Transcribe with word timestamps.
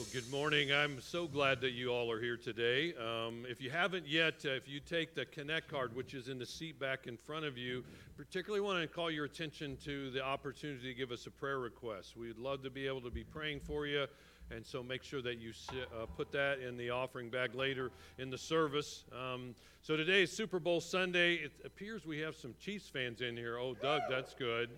Well, 0.00 0.08
good 0.14 0.30
morning. 0.30 0.72
I'm 0.72 0.98
so 1.02 1.26
glad 1.26 1.60
that 1.60 1.72
you 1.72 1.90
all 1.90 2.10
are 2.10 2.18
here 2.18 2.38
today. 2.38 2.94
Um, 2.94 3.44
if 3.46 3.60
you 3.60 3.68
haven't 3.68 4.08
yet, 4.08 4.46
uh, 4.46 4.52
if 4.52 4.66
you 4.66 4.80
take 4.80 5.14
the 5.14 5.26
Connect 5.26 5.68
card, 5.68 5.94
which 5.94 6.14
is 6.14 6.28
in 6.28 6.38
the 6.38 6.46
seat 6.46 6.80
back 6.80 7.06
in 7.06 7.18
front 7.18 7.44
of 7.44 7.58
you, 7.58 7.84
particularly 8.16 8.62
want 8.62 8.80
to 8.80 8.88
call 8.88 9.10
your 9.10 9.26
attention 9.26 9.76
to 9.84 10.10
the 10.10 10.24
opportunity 10.24 10.88
to 10.88 10.94
give 10.94 11.12
us 11.12 11.26
a 11.26 11.30
prayer 11.30 11.58
request. 11.58 12.16
We'd 12.16 12.38
love 12.38 12.62
to 12.62 12.70
be 12.70 12.86
able 12.86 13.02
to 13.02 13.10
be 13.10 13.24
praying 13.24 13.60
for 13.60 13.86
you, 13.86 14.06
and 14.50 14.64
so 14.64 14.82
make 14.82 15.02
sure 15.02 15.20
that 15.20 15.38
you 15.38 15.52
uh, 15.70 16.06
put 16.16 16.32
that 16.32 16.60
in 16.60 16.78
the 16.78 16.88
offering 16.88 17.28
bag 17.28 17.54
later 17.54 17.90
in 18.16 18.30
the 18.30 18.38
service. 18.38 19.04
Um, 19.12 19.54
so 19.82 19.98
today 19.98 20.22
is 20.22 20.34
Super 20.34 20.58
Bowl 20.58 20.80
Sunday. 20.80 21.34
It 21.34 21.52
appears 21.62 22.06
we 22.06 22.20
have 22.20 22.36
some 22.36 22.54
Chiefs 22.58 22.88
fans 22.88 23.20
in 23.20 23.36
here. 23.36 23.58
Oh, 23.58 23.74
Doug, 23.74 24.00
that's 24.08 24.32
good. 24.32 24.70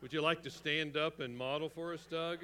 Would 0.00 0.14
you 0.14 0.22
like 0.22 0.42
to 0.44 0.50
stand 0.50 0.96
up 0.96 1.20
and 1.20 1.36
model 1.36 1.68
for 1.68 1.92
us, 1.92 2.06
Doug? 2.10 2.38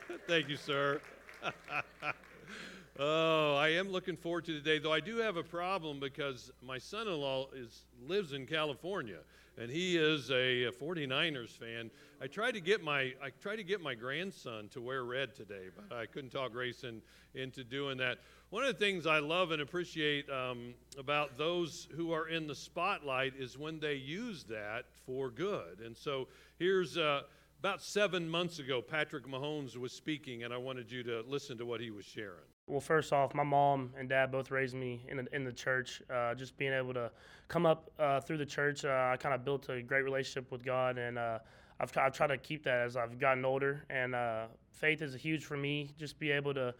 Thank 0.26 0.48
you, 0.48 0.56
sir. 0.56 1.00
oh, 2.98 3.56
I 3.56 3.68
am 3.70 3.90
looking 3.90 4.16
forward 4.16 4.44
to 4.46 4.54
today, 4.54 4.78
though 4.78 4.92
I 4.92 5.00
do 5.00 5.18
have 5.18 5.36
a 5.36 5.42
problem 5.42 6.00
because 6.00 6.50
my 6.62 6.78
son-in-law 6.78 7.48
is 7.54 7.82
lives 8.06 8.32
in 8.32 8.46
California, 8.46 9.18
and 9.58 9.70
he 9.70 9.96
is 9.96 10.30
a 10.30 10.70
49ers 10.80 11.50
fan. 11.50 11.90
I 12.20 12.26
tried 12.26 12.52
to 12.52 12.60
get 12.60 12.82
my 12.82 13.12
I 13.22 13.30
tried 13.40 13.56
to 13.56 13.64
get 13.64 13.80
my 13.80 13.94
grandson 13.94 14.68
to 14.70 14.80
wear 14.80 15.04
red 15.04 15.34
today, 15.34 15.68
but 15.74 15.96
I 15.96 16.06
couldn't 16.06 16.30
talk 16.30 16.52
Grayson 16.52 17.02
into 17.34 17.64
doing 17.64 17.98
that. 17.98 18.18
One 18.50 18.62
of 18.64 18.78
the 18.78 18.84
things 18.84 19.06
I 19.06 19.18
love 19.18 19.50
and 19.50 19.62
appreciate 19.62 20.28
um, 20.28 20.74
about 20.98 21.38
those 21.38 21.88
who 21.96 22.12
are 22.12 22.28
in 22.28 22.46
the 22.46 22.54
spotlight 22.54 23.32
is 23.38 23.56
when 23.56 23.80
they 23.80 23.94
use 23.94 24.44
that 24.44 24.84
for 25.06 25.30
good. 25.30 25.80
And 25.84 25.96
so 25.96 26.28
here's. 26.58 26.96
Uh, 26.96 27.22
about 27.62 27.80
seven 27.80 28.28
months 28.28 28.58
ago, 28.58 28.82
Patrick 28.82 29.24
Mahomes 29.24 29.76
was 29.76 29.92
speaking, 29.92 30.42
and 30.42 30.52
I 30.52 30.56
wanted 30.56 30.90
you 30.90 31.04
to 31.04 31.22
listen 31.28 31.56
to 31.58 31.64
what 31.64 31.80
he 31.80 31.92
was 31.92 32.04
sharing. 32.04 32.42
Well, 32.66 32.80
first 32.80 33.12
off, 33.12 33.36
my 33.36 33.44
mom 33.44 33.90
and 33.96 34.08
dad 34.08 34.32
both 34.32 34.50
raised 34.50 34.74
me 34.74 35.06
in 35.08 35.18
the, 35.18 35.26
in 35.32 35.44
the 35.44 35.52
church. 35.52 36.02
Uh, 36.12 36.34
just 36.34 36.56
being 36.56 36.72
able 36.72 36.92
to 36.94 37.12
come 37.46 37.64
up 37.64 37.88
uh, 38.00 38.18
through 38.18 38.38
the 38.38 38.46
church, 38.46 38.84
uh, 38.84 39.10
I 39.12 39.16
kind 39.16 39.32
of 39.32 39.44
built 39.44 39.68
a 39.68 39.80
great 39.80 40.02
relationship 40.02 40.50
with 40.50 40.64
God, 40.64 40.98
and 40.98 41.16
uh, 41.16 41.38
I've, 41.78 41.96
I've 41.96 42.12
tried 42.12 42.30
to 42.30 42.36
keep 42.36 42.64
that 42.64 42.80
as 42.80 42.96
I've 42.96 43.20
gotten 43.20 43.44
older. 43.44 43.84
And 43.90 44.16
uh, 44.16 44.46
faith 44.72 45.00
is 45.00 45.14
huge 45.14 45.44
for 45.44 45.56
me. 45.56 45.90
Just 45.96 46.18
be 46.18 46.32
able 46.32 46.54
to 46.54 46.74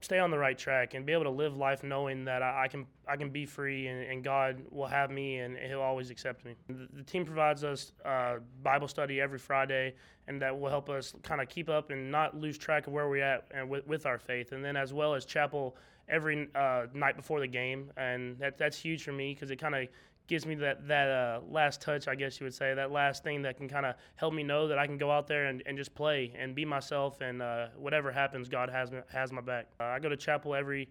stay 0.00 0.18
on 0.18 0.30
the 0.30 0.38
right 0.38 0.56
track 0.56 0.94
and 0.94 1.06
be 1.06 1.12
able 1.12 1.24
to 1.24 1.30
live 1.30 1.56
life 1.56 1.82
knowing 1.82 2.24
that 2.24 2.42
I, 2.42 2.64
I 2.64 2.68
can 2.68 2.86
I 3.08 3.16
can 3.16 3.30
be 3.30 3.46
free 3.46 3.86
and, 3.86 4.02
and, 4.02 4.24
God 4.24 4.62
will 4.70 4.86
have 4.86 5.10
me 5.10 5.38
and 5.38 5.56
He'll 5.56 5.80
always 5.80 6.10
accept 6.10 6.44
me. 6.44 6.54
The, 6.68 6.88
the 6.92 7.02
team 7.02 7.24
provides 7.24 7.64
us 7.64 7.92
uh, 8.04 8.36
Bible 8.62 8.88
study 8.88 9.20
every 9.20 9.38
Friday, 9.38 9.94
and 10.28 10.40
that 10.42 10.58
will 10.58 10.68
help 10.68 10.90
us 10.90 11.14
kind 11.22 11.40
of 11.40 11.48
keep 11.48 11.68
up 11.68 11.90
and 11.90 12.10
not 12.10 12.36
lose 12.36 12.58
track 12.58 12.86
of 12.86 12.92
where 12.92 13.08
we're 13.08 13.24
at 13.24 13.46
and 13.52 13.68
with, 13.68 13.86
with 13.86 14.06
our 14.06 14.18
faith. 14.18 14.52
And 14.52 14.64
then 14.64 14.76
as 14.76 14.92
well 14.92 15.14
as 15.14 15.24
chapel 15.24 15.76
every 16.08 16.48
uh, 16.54 16.86
night 16.92 17.16
before 17.16 17.40
the 17.40 17.46
game, 17.46 17.90
and 17.96 18.38
that 18.38 18.58
that's 18.58 18.78
huge 18.78 19.02
for 19.02 19.12
me 19.12 19.34
because 19.34 19.50
it 19.50 19.56
kind 19.56 19.74
of 19.74 19.88
gives 20.26 20.46
me 20.46 20.54
that 20.56 20.86
that 20.88 21.08
uh, 21.08 21.40
last 21.50 21.80
touch, 21.80 22.08
I 22.08 22.14
guess 22.14 22.40
you 22.40 22.44
would 22.44 22.54
say, 22.54 22.74
that 22.74 22.90
last 22.90 23.22
thing 23.22 23.42
that 23.42 23.56
can 23.56 23.68
kind 23.68 23.86
of 23.86 23.94
help 24.16 24.34
me 24.34 24.42
know 24.42 24.68
that 24.68 24.78
I 24.78 24.86
can 24.86 24.98
go 24.98 25.10
out 25.10 25.26
there 25.26 25.46
and, 25.46 25.62
and 25.66 25.76
just 25.76 25.94
play 25.94 26.32
and 26.38 26.54
be 26.54 26.64
myself, 26.64 27.20
and 27.20 27.42
uh, 27.42 27.68
whatever 27.76 28.10
happens, 28.12 28.48
God 28.48 28.68
has 28.70 28.90
has 29.12 29.32
my 29.32 29.40
back. 29.40 29.66
Uh, 29.80 29.84
I 29.84 29.98
go 29.98 30.08
to 30.08 30.16
chapel 30.16 30.54
every 30.54 30.88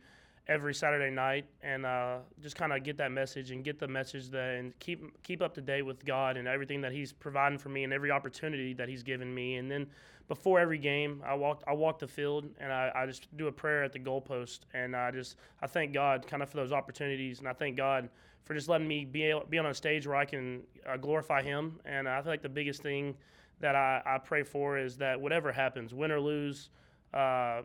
every 0.48 0.74
Saturday 0.74 1.14
night 1.14 1.46
and 1.62 1.86
uh, 1.86 2.18
just 2.42 2.56
kind 2.56 2.72
of 2.72 2.84
get 2.84 2.98
that 2.98 3.12
message 3.12 3.52
and 3.52 3.64
get 3.64 3.80
the 3.80 3.88
message 3.88 4.30
that 4.30 4.56
and 4.56 4.78
keep 4.80 5.22
keep 5.24 5.42
up 5.42 5.54
to 5.56 5.62
date 5.62 5.82
with 5.82 6.06
God 6.06 6.38
and 6.38 6.48
everything 6.48 6.82
that 6.82 6.92
He's 6.92 7.12
providing 7.12 7.58
for 7.58 7.70
me 7.70 7.84
and 7.84 7.92
every 7.92 8.12
opportunity 8.12 8.74
that 8.74 8.88
He's 8.88 9.04
given 9.04 9.34
me. 9.34 9.56
And 9.56 9.70
then 9.70 9.88
before 10.28 10.60
every 10.60 10.78
game, 10.78 11.24
I 11.26 11.34
walk 11.34 11.64
I 11.68 11.74
walk 11.74 12.00
the 12.00 12.08
field 12.08 12.46
and 12.60 12.72
I, 12.72 12.92
I 12.96 13.06
just 13.06 13.36
do 13.38 13.48
a 13.48 13.52
prayer 13.52 13.84
at 13.84 13.92
the 13.92 14.00
goalpost 14.00 14.62
and 14.74 14.96
I 14.96 15.12
just 15.12 15.38
I 15.62 15.68
thank 15.68 15.94
God 15.94 16.28
kind 16.28 16.44
of 16.44 16.50
for 16.50 16.58
those 16.58 16.72
opportunities 16.72 17.40
and 17.40 17.48
I 17.48 17.54
thank 17.54 17.76
God 17.76 18.10
for 18.44 18.54
just 18.54 18.70
letting 18.70 18.88
me 18.88 19.06
be 19.06 19.24
able, 19.24 19.44
be 19.50 19.58
on 19.58 19.66
a 19.66 19.74
stage 19.74 20.06
where 20.06 20.16
I 20.16 20.26
can 20.26 20.62
uh, 20.88 20.98
glorify 20.98 21.42
Him. 21.42 21.80
And 21.86 22.08
I 22.08 22.22
feel 22.22 22.32
like 22.32 22.44
the 22.44 22.50
biggest 22.50 22.84
thing 22.84 23.16
that 23.60 23.76
I, 23.76 24.02
I 24.06 24.18
pray 24.20 24.44
for 24.44 24.78
is 24.78 24.98
that 24.98 25.20
whatever 25.20 25.52
happens, 25.52 25.94
win 25.94 26.12
or 26.12 26.20
lose. 26.20 26.70
Uh, 27.14 27.62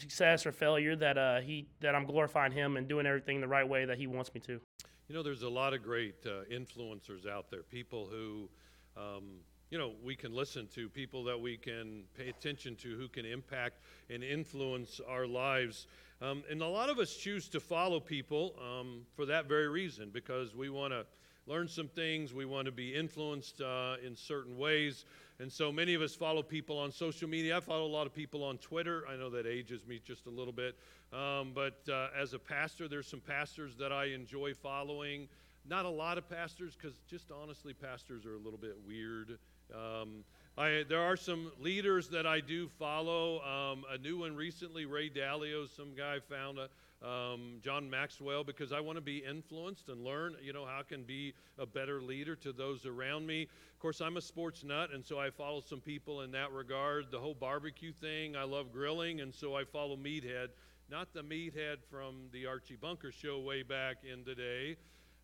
success 0.00 0.46
or 0.46 0.52
failure 0.52 0.96
that 0.96 1.18
uh, 1.18 1.40
he 1.40 1.66
that 1.80 1.94
I'm 1.94 2.06
glorifying 2.06 2.52
him 2.52 2.76
and 2.76 2.88
doing 2.88 3.06
everything 3.06 3.40
the 3.40 3.48
right 3.48 3.68
way 3.68 3.84
that 3.84 3.98
he 3.98 4.06
wants 4.06 4.32
me 4.34 4.40
to. 4.40 4.60
You 5.08 5.14
know, 5.14 5.22
there's 5.22 5.42
a 5.42 5.48
lot 5.48 5.74
of 5.74 5.82
great 5.82 6.14
uh, 6.24 6.44
influencers 6.52 7.28
out 7.28 7.50
there, 7.50 7.62
people 7.62 8.08
who, 8.10 8.48
um, 8.96 9.24
you 9.70 9.78
know, 9.78 9.92
we 10.04 10.14
can 10.14 10.32
listen 10.32 10.68
to, 10.74 10.88
people 10.88 11.24
that 11.24 11.40
we 11.40 11.56
can 11.56 12.04
pay 12.16 12.28
attention 12.28 12.76
to, 12.76 12.96
who 12.96 13.08
can 13.08 13.24
impact 13.24 13.80
and 14.08 14.22
influence 14.22 15.00
our 15.08 15.26
lives. 15.26 15.88
Um, 16.22 16.44
and 16.50 16.62
a 16.62 16.66
lot 16.66 16.90
of 16.90 16.98
us 16.98 17.16
choose 17.16 17.48
to 17.48 17.60
follow 17.60 17.98
people 17.98 18.54
um, 18.60 19.00
for 19.16 19.26
that 19.26 19.48
very 19.48 19.68
reason, 19.68 20.10
because 20.12 20.54
we 20.54 20.70
want 20.70 20.92
to 20.92 21.04
learn 21.46 21.66
some 21.66 21.88
things, 21.88 22.32
we 22.32 22.44
want 22.44 22.66
to 22.66 22.72
be 22.72 22.94
influenced 22.94 23.60
uh, 23.60 23.96
in 24.06 24.14
certain 24.14 24.56
ways. 24.56 25.04
And 25.40 25.50
so 25.50 25.72
many 25.72 25.94
of 25.94 26.02
us 26.02 26.14
follow 26.14 26.42
people 26.42 26.78
on 26.78 26.92
social 26.92 27.26
media. 27.26 27.56
I 27.56 27.60
follow 27.60 27.86
a 27.86 27.88
lot 27.88 28.06
of 28.06 28.12
people 28.14 28.44
on 28.44 28.58
Twitter. 28.58 29.04
I 29.10 29.16
know 29.16 29.30
that 29.30 29.46
ages 29.46 29.86
me 29.86 29.98
just 30.04 30.26
a 30.26 30.30
little 30.30 30.52
bit. 30.52 30.76
Um, 31.14 31.52
but 31.54 31.80
uh, 31.90 32.08
as 32.14 32.34
a 32.34 32.38
pastor, 32.38 32.88
there's 32.88 33.06
some 33.06 33.20
pastors 33.20 33.74
that 33.76 33.90
I 33.90 34.08
enjoy 34.08 34.52
following. 34.52 35.28
Not 35.66 35.86
a 35.86 35.90
lot 35.90 36.18
of 36.18 36.28
pastors, 36.28 36.76
because 36.76 37.00
just 37.08 37.30
honestly, 37.30 37.72
pastors 37.72 38.26
are 38.26 38.34
a 38.34 38.38
little 38.38 38.58
bit 38.58 38.76
weird. 38.86 39.38
Um, 39.74 40.24
I, 40.58 40.84
there 40.86 41.00
are 41.00 41.16
some 41.16 41.50
leaders 41.58 42.08
that 42.08 42.26
I 42.26 42.40
do 42.40 42.68
follow. 42.78 43.40
Um, 43.40 43.84
a 43.90 43.96
new 43.96 44.18
one 44.18 44.36
recently, 44.36 44.84
Ray 44.84 45.08
Dalio, 45.08 45.74
some 45.74 45.94
guy 45.96 46.18
found 46.28 46.58
a, 46.58 46.68
um, 47.02 47.58
John 47.62 47.88
Maxwell, 47.88 48.44
because 48.44 48.72
I 48.72 48.80
want 48.80 48.96
to 48.96 49.02
be 49.02 49.18
influenced 49.18 49.88
and 49.88 50.04
learn, 50.04 50.36
you 50.42 50.52
know, 50.52 50.66
how 50.66 50.80
I 50.80 50.82
can 50.82 51.02
be 51.04 51.34
a 51.58 51.66
better 51.66 52.02
leader 52.02 52.36
to 52.36 52.52
those 52.52 52.84
around 52.84 53.26
me. 53.26 53.42
Of 53.42 53.78
course, 53.78 54.00
I'm 54.00 54.16
a 54.16 54.20
sports 54.20 54.64
nut, 54.64 54.90
and 54.92 55.04
so 55.04 55.18
I 55.18 55.30
follow 55.30 55.60
some 55.60 55.80
people 55.80 56.20
in 56.22 56.32
that 56.32 56.52
regard. 56.52 57.10
The 57.10 57.18
whole 57.18 57.34
barbecue 57.34 57.92
thing, 57.92 58.36
I 58.36 58.44
love 58.44 58.72
grilling, 58.72 59.20
and 59.20 59.34
so 59.34 59.54
I 59.54 59.64
follow 59.64 59.96
Meathead. 59.96 60.48
Not 60.90 61.12
the 61.14 61.22
Meathead 61.22 61.76
from 61.90 62.28
the 62.32 62.46
Archie 62.46 62.76
Bunker 62.76 63.12
show 63.12 63.38
way 63.38 63.62
back 63.62 63.98
in 64.04 64.24
the 64.24 64.34
day. 64.34 64.76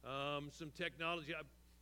Um, 0.04 0.48
some 0.50 0.70
technology. 0.70 1.34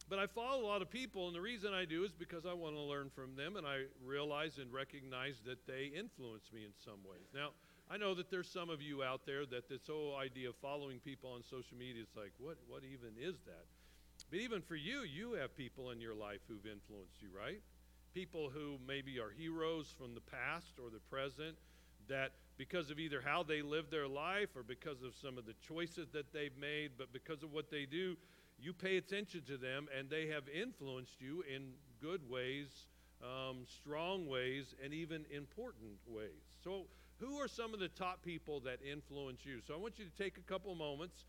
But 0.09 0.19
I 0.19 0.26
follow 0.26 0.62
a 0.62 0.66
lot 0.66 0.82
of 0.82 0.91
people, 0.91 1.28
and 1.28 1.37
the 1.37 1.41
reason 1.41 1.72
I 1.72 1.84
do 1.84 2.05
is 2.05 2.12
because 2.12 2.44
I 2.44 2.53
want 2.53 2.75
to 2.75 2.81
learn 2.81 3.11
from 3.15 3.37
them, 3.37 3.56
and 3.56 3.66
I 3.66 3.84
realize 4.05 4.59
and 4.59 4.72
recognize 4.72 5.41
that 5.47 5.66
they 5.66 5.93
influence 5.97 6.50
me 6.53 6.65
in 6.65 6.72
some 6.84 6.99
ways. 7.09 7.28
Now, 7.34 7.50
I 7.91 7.97
know 7.97 8.15
that 8.15 8.31
there's 8.31 8.50
some 8.50 8.71
of 8.71 8.81
you 8.81 9.03
out 9.03 9.27
there 9.27 9.45
that 9.47 9.69
this 9.69 9.87
whole 9.87 10.17
idea 10.17 10.49
of 10.49 10.56
following 10.56 10.99
people 11.00 11.31
on 11.31 11.43
social 11.43 11.77
media 11.77 12.03
is 12.03 12.17
like, 12.17 12.33
what, 12.39 12.56
what 12.67 12.83
even 12.83 13.11
is 13.21 13.37
that? 13.45 13.67
But 14.31 14.41
even 14.41 14.62
for 14.62 14.77
you, 14.77 15.03
you 15.03 15.34
have 15.34 15.56
people 15.56 15.91
in 15.91 16.00
your 16.00 16.15
life 16.15 16.41
who've 16.49 16.67
influenced 16.67 17.21
you, 17.21 17.28
right? 17.37 17.61
People 18.15 18.49
who 18.49 18.78
maybe 18.87 19.19
are 19.19 19.31
heroes 19.31 19.94
from 19.99 20.15
the 20.15 20.21
past 20.21 20.78
or 20.83 20.89
the 20.91 21.00
present 21.11 21.56
that 22.09 22.33
because 22.56 22.91
of 22.91 22.99
either 22.99 23.21
how 23.21 23.43
they 23.43 23.61
live 23.62 23.91
their 23.91 24.09
life 24.09 24.50
or 24.56 24.62
because 24.62 25.03
of 25.03 25.15
some 25.15 25.37
of 25.37 25.47
the 25.47 25.55
choices 25.67 26.09
that 26.12 26.33
they've 26.33 26.56
made, 26.59 26.93
but 26.97 27.12
because 27.12 27.43
of 27.43 27.53
what 27.53 27.71
they 27.71 27.84
do, 27.84 28.17
you 28.59 28.73
pay 28.73 28.97
attention 28.97 29.43
to 29.47 29.56
them 29.56 29.89
and 29.97 30.09
they 30.09 30.28
have 30.28 30.44
influenced 30.49 31.21
you 31.21 31.44
in 31.53 31.73
good 32.00 32.28
ways, 32.31 32.69
um, 33.23 33.65
strong 33.67 34.27
ways, 34.27 34.75
and 34.83 34.94
even 34.94 35.25
important 35.31 35.99
ways. 36.06 36.43
So, 36.62 36.87
who 37.21 37.39
are 37.39 37.49
some 37.49 37.75
of 37.75 37.81
the 37.81 37.89
top 37.89 38.23
people 38.23 38.61
that 38.61 38.79
influence 38.83 39.41
you? 39.45 39.61
So 39.67 39.75
I 39.75 39.77
want 39.77 39.99
you 39.99 40.05
to 40.05 40.23
take 40.23 40.37
a 40.39 40.43
couple 40.43 40.75
moments 40.75 41.25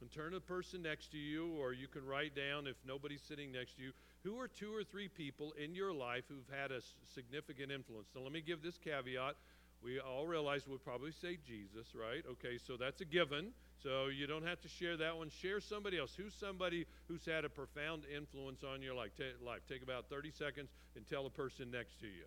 and 0.00 0.10
turn 0.10 0.32
to 0.32 0.38
the 0.38 0.40
person 0.40 0.82
next 0.82 1.10
to 1.12 1.18
you, 1.18 1.52
or 1.58 1.72
you 1.72 1.88
can 1.88 2.06
write 2.06 2.34
down 2.34 2.66
if 2.66 2.76
nobody's 2.86 3.22
sitting 3.22 3.52
next 3.52 3.76
to 3.76 3.82
you, 3.82 3.92
who 4.24 4.38
are 4.38 4.48
two 4.48 4.74
or 4.74 4.84
three 4.84 5.08
people 5.08 5.52
in 5.62 5.74
your 5.74 5.92
life 5.92 6.24
who've 6.28 6.56
had 6.56 6.70
a 6.70 6.80
significant 7.14 7.72
influence. 7.72 8.08
Now, 8.14 8.22
let 8.22 8.32
me 8.32 8.40
give 8.40 8.62
this 8.62 8.78
caveat. 8.78 9.34
We 9.82 10.00
all 10.00 10.26
realize 10.26 10.66
we'll 10.66 10.78
probably 10.78 11.12
say 11.12 11.38
Jesus, 11.46 11.94
right? 11.94 12.24
Okay, 12.32 12.58
so 12.58 12.76
that's 12.76 13.00
a 13.00 13.04
given. 13.04 13.52
So 13.80 14.06
you 14.06 14.26
don't 14.26 14.44
have 14.44 14.60
to 14.62 14.68
share 14.68 14.96
that 14.96 15.16
one. 15.16 15.30
Share 15.30 15.60
somebody 15.60 15.98
else. 15.98 16.14
Who's 16.16 16.34
somebody 16.34 16.84
who's 17.06 17.24
had 17.24 17.44
a 17.44 17.48
profound 17.48 18.02
influence 18.14 18.64
on 18.64 18.82
your 18.82 18.94
life? 18.94 19.12
Take 19.16 19.82
about 19.82 20.08
30 20.10 20.32
seconds 20.32 20.70
and 20.96 21.06
tell 21.06 21.22
the 21.22 21.30
person 21.30 21.70
next 21.70 22.00
to 22.00 22.06
you. 22.06 22.26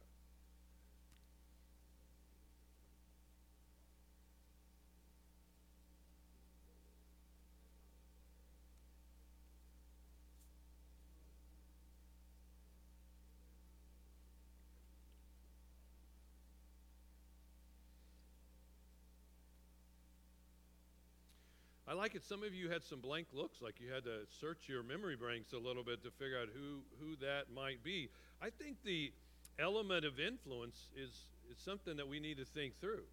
I 21.92 21.94
like 21.94 22.16
it. 22.16 22.24
Some 22.24 22.42
of 22.42 22.54
you 22.54 22.70
had 22.70 22.86
some 22.86 23.02
blank 23.02 23.28
looks, 23.34 23.62
like 23.62 23.82
you 23.82 23.92
had 23.92 24.06
to 24.06 24.20
search 24.40 24.70
your 24.70 24.82
memory 24.82 25.18
banks 25.18 25.52
a 25.52 25.58
little 25.58 25.84
bit 25.84 26.02
to 26.06 26.12
figure 26.12 26.40
out 26.40 26.48
who, 26.54 26.80
who 27.02 27.18
that 27.18 27.54
might 27.54 27.84
be. 27.84 28.08
I 28.42 28.50
think 28.50 28.78
the 28.86 29.12
element 29.60 30.06
of 30.06 30.18
influence 30.18 30.88
is, 30.96 31.10
is 31.52 31.58
something 31.58 31.98
that 31.98 32.08
we 32.08 32.22
need 32.22 32.38
to 32.38 32.46
think 32.46 32.80
through. 32.80 33.04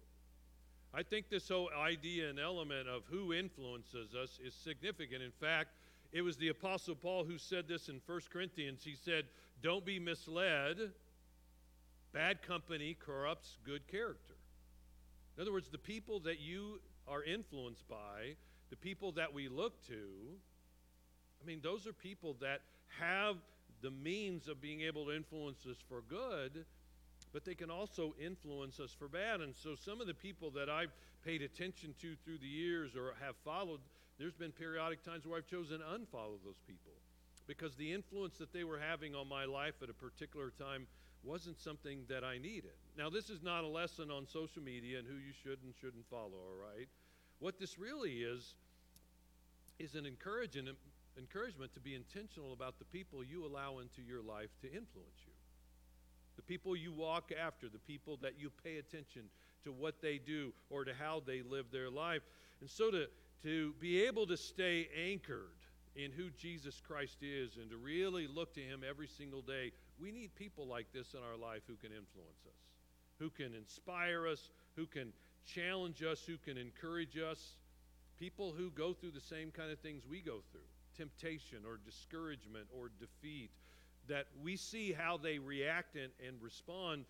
I 0.93 1.03
think 1.03 1.29
this 1.29 1.49
whole 1.49 1.69
idea 1.77 2.29
and 2.29 2.39
element 2.39 2.87
of 2.87 3.03
who 3.11 3.33
influences 3.33 4.15
us 4.15 4.39
is 4.41 4.53
significant. 4.53 5.23
In 5.23 5.33
fact, 5.41 5.71
it 6.13 6.21
was 6.21 6.37
the 6.37 6.47
Apostle 6.47 6.95
Paul 6.95 7.25
who 7.25 7.37
said 7.37 7.67
this 7.67 7.89
in 7.89 7.99
1 8.05 8.21
Corinthians. 8.31 8.81
He 8.85 8.95
said, 8.95 9.25
Don't 9.61 9.85
be 9.85 9.99
misled. 9.99 10.77
Bad 12.13 12.41
company 12.43 12.95
corrupts 12.97 13.57
good 13.65 13.85
character. 13.89 14.35
In 15.35 15.41
other 15.41 15.51
words, 15.51 15.67
the 15.67 15.77
people 15.77 16.21
that 16.21 16.39
you 16.39 16.79
are 17.09 17.25
influenced 17.25 17.85
by, 17.89 18.35
the 18.69 18.75
people 18.75 19.11
that 19.13 19.33
we 19.33 19.47
look 19.47 19.85
to, 19.87 20.03
I 21.41 21.45
mean, 21.45 21.59
those 21.63 21.87
are 21.87 21.93
people 21.93 22.35
that 22.41 22.61
have 22.99 23.37
the 23.81 23.91
means 23.91 24.47
of 24.47 24.61
being 24.61 24.81
able 24.81 25.05
to 25.05 25.15
influence 25.15 25.65
us 25.65 25.77
for 25.87 26.01
good, 26.01 26.65
but 27.31 27.45
they 27.45 27.55
can 27.55 27.69
also 27.71 28.13
influence 28.23 28.79
us 28.79 28.91
for 28.97 29.07
bad. 29.07 29.41
And 29.41 29.55
so, 29.55 29.75
some 29.75 30.01
of 30.01 30.07
the 30.07 30.13
people 30.13 30.51
that 30.51 30.69
I've 30.69 30.91
paid 31.23 31.41
attention 31.41 31.93
to 32.01 32.15
through 32.23 32.39
the 32.39 32.47
years 32.47 32.95
or 32.95 33.13
have 33.23 33.35
followed, 33.43 33.79
there's 34.17 34.33
been 34.33 34.51
periodic 34.51 35.03
times 35.03 35.25
where 35.25 35.37
I've 35.37 35.47
chosen 35.47 35.79
to 35.79 35.85
unfollow 35.85 36.37
those 36.43 36.59
people 36.67 36.93
because 37.47 37.75
the 37.75 37.91
influence 37.93 38.37
that 38.37 38.53
they 38.53 38.63
were 38.63 38.79
having 38.79 39.15
on 39.15 39.27
my 39.27 39.45
life 39.45 39.75
at 39.81 39.89
a 39.89 39.93
particular 39.93 40.51
time 40.51 40.85
wasn't 41.23 41.59
something 41.59 42.01
that 42.07 42.23
I 42.23 42.37
needed. 42.37 42.77
Now, 42.97 43.09
this 43.09 43.29
is 43.29 43.41
not 43.41 43.63
a 43.63 43.67
lesson 43.67 44.11
on 44.11 44.27
social 44.27 44.61
media 44.61 44.99
and 44.99 45.07
who 45.07 45.15
you 45.15 45.33
should 45.43 45.57
and 45.63 45.73
shouldn't 45.81 46.07
follow, 46.09 46.37
all 46.37 46.57
right? 46.75 46.87
What 47.39 47.59
this 47.59 47.79
really 47.79 48.21
is, 48.21 48.55
is 49.79 49.95
an 49.95 50.05
encouragement, 50.05 50.77
encouragement 51.17 51.73
to 51.73 51.79
be 51.79 51.95
intentional 51.95 52.53
about 52.53 52.79
the 52.79 52.85
people 52.85 53.23
you 53.23 53.45
allow 53.45 53.79
into 53.79 54.01
your 54.01 54.21
life 54.21 54.49
to 54.61 54.67
influence 54.67 55.23
you. 55.25 55.33
The 56.35 56.41
people 56.43 56.75
you 56.75 56.91
walk 56.91 57.31
after, 57.31 57.67
the 57.69 57.79
people 57.79 58.17
that 58.21 58.39
you 58.39 58.49
pay 58.63 58.77
attention 58.77 59.23
to 59.63 59.71
what 59.71 60.01
they 60.01 60.17
do 60.17 60.53
or 60.69 60.85
to 60.85 60.93
how 60.93 61.21
they 61.25 61.41
live 61.41 61.65
their 61.71 61.89
life. 61.89 62.21
And 62.61 62.69
so 62.69 62.91
to, 62.91 63.07
to 63.43 63.73
be 63.79 64.03
able 64.03 64.27
to 64.27 64.37
stay 64.37 64.87
anchored 65.09 65.55
in 65.95 66.11
who 66.11 66.29
Jesus 66.31 66.81
Christ 66.85 67.17
is 67.21 67.57
and 67.57 67.69
to 67.69 67.77
really 67.77 68.27
look 68.27 68.53
to 68.53 68.61
Him 68.61 68.83
every 68.87 69.07
single 69.07 69.41
day, 69.41 69.71
we 69.99 70.11
need 70.11 70.33
people 70.35 70.67
like 70.67 70.87
this 70.93 71.13
in 71.13 71.19
our 71.19 71.37
life 71.37 71.61
who 71.67 71.75
can 71.75 71.91
influence 71.91 72.45
us, 72.45 72.59
who 73.19 73.29
can 73.29 73.53
inspire 73.53 74.27
us, 74.27 74.49
who 74.75 74.85
can 74.85 75.11
challenge 75.45 76.03
us, 76.03 76.23
who 76.25 76.37
can 76.37 76.57
encourage 76.57 77.17
us. 77.17 77.55
People 78.17 78.53
who 78.55 78.69
go 78.71 78.93
through 78.93 79.11
the 79.11 79.21
same 79.21 79.51
kind 79.51 79.71
of 79.71 79.79
things 79.79 80.03
we 80.09 80.19
go 80.21 80.41
through 80.51 80.61
temptation 80.99 81.59
or 81.65 81.79
discouragement 81.85 82.67
or 82.77 82.91
defeat, 82.99 83.49
that 84.09 84.25
we 84.43 84.57
see 84.57 84.91
how 84.91 85.17
they 85.17 85.39
react 85.39 85.95
and, 85.95 86.11
and 86.27 86.41
respond. 86.41 87.05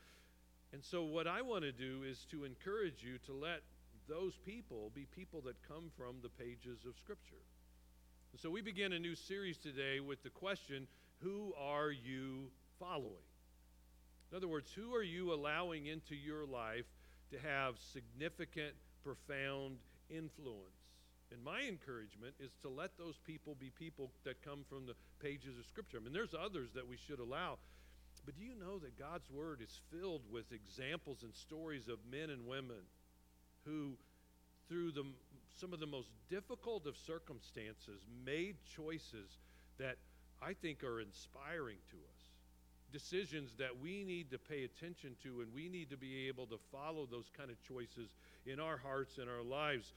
And 0.73 0.83
so, 0.83 1.03
what 1.03 1.25
I 1.25 1.41
want 1.41 1.63
to 1.63 1.71
do 1.71 2.03
is 2.03 2.25
to 2.31 2.43
encourage 2.43 3.03
you 3.03 3.17
to 3.25 3.33
let 3.33 3.61
those 4.07 4.37
people 4.45 4.91
be 4.93 5.05
people 5.15 5.41
that 5.41 5.55
come 5.67 5.89
from 5.97 6.17
the 6.21 6.29
pages 6.29 6.85
of 6.87 6.95
Scripture. 6.97 7.41
So, 8.37 8.51
we 8.51 8.61
begin 8.61 8.93
a 8.93 8.99
new 8.99 9.15
series 9.15 9.57
today 9.57 9.99
with 9.99 10.21
the 10.21 10.29
question 10.29 10.87
Who 11.23 11.53
are 11.59 11.91
you 11.91 12.51
following? 12.79 13.25
In 14.31 14.37
other 14.37 14.47
words, 14.47 14.71
who 14.71 14.93
are 14.93 15.03
you 15.03 15.33
allowing 15.33 15.87
into 15.87 16.15
your 16.15 16.45
life 16.45 16.85
to 17.31 17.39
have 17.39 17.75
significant, 17.79 18.73
profound 19.03 19.77
influence? 20.09 20.79
And 21.31 21.43
my 21.43 21.61
encouragement 21.61 22.33
is 22.39 22.51
to 22.63 22.69
let 22.69 22.97
those 22.97 23.17
people 23.25 23.55
be 23.59 23.69
people 23.69 24.11
that 24.23 24.43
come 24.43 24.65
from 24.67 24.85
the 24.87 24.95
pages 25.19 25.57
of 25.59 25.65
Scripture. 25.65 25.97
I 25.97 26.03
mean, 26.03 26.13
there's 26.13 26.33
others 26.33 26.69
that 26.73 26.87
we 26.87 26.97
should 26.97 27.19
allow. 27.19 27.57
But 28.25 28.37
do 28.37 28.43
you 28.43 28.55
know 28.55 28.79
that 28.79 28.97
God's 28.97 29.29
Word 29.29 29.61
is 29.61 29.79
filled 29.91 30.23
with 30.31 30.51
examples 30.51 31.23
and 31.23 31.33
stories 31.33 31.87
of 31.87 31.99
men 32.11 32.29
and 32.29 32.45
women 32.47 32.81
who, 33.65 33.93
through 34.67 34.91
the, 34.91 35.05
some 35.59 35.73
of 35.73 35.79
the 35.79 35.87
most 35.87 36.09
difficult 36.29 36.85
of 36.85 36.97
circumstances, 36.97 38.01
made 38.25 38.55
choices 38.75 39.37
that 39.77 39.97
I 40.41 40.53
think 40.53 40.83
are 40.83 40.99
inspiring 40.99 41.77
to 41.91 41.97
us? 41.97 42.08
Decisions 42.91 43.51
that 43.57 43.79
we 43.81 44.03
need 44.03 44.31
to 44.31 44.39
pay 44.39 44.63
attention 44.63 45.15
to, 45.23 45.41
and 45.41 45.53
we 45.53 45.69
need 45.69 45.89
to 45.91 45.97
be 45.97 46.27
able 46.27 46.47
to 46.47 46.57
follow 46.71 47.07
those 47.09 47.29
kind 47.37 47.51
of 47.51 47.61
choices 47.61 48.09
in 48.45 48.59
our 48.59 48.77
hearts 48.77 49.17
and 49.17 49.29
our 49.29 49.43
lives 49.43 49.93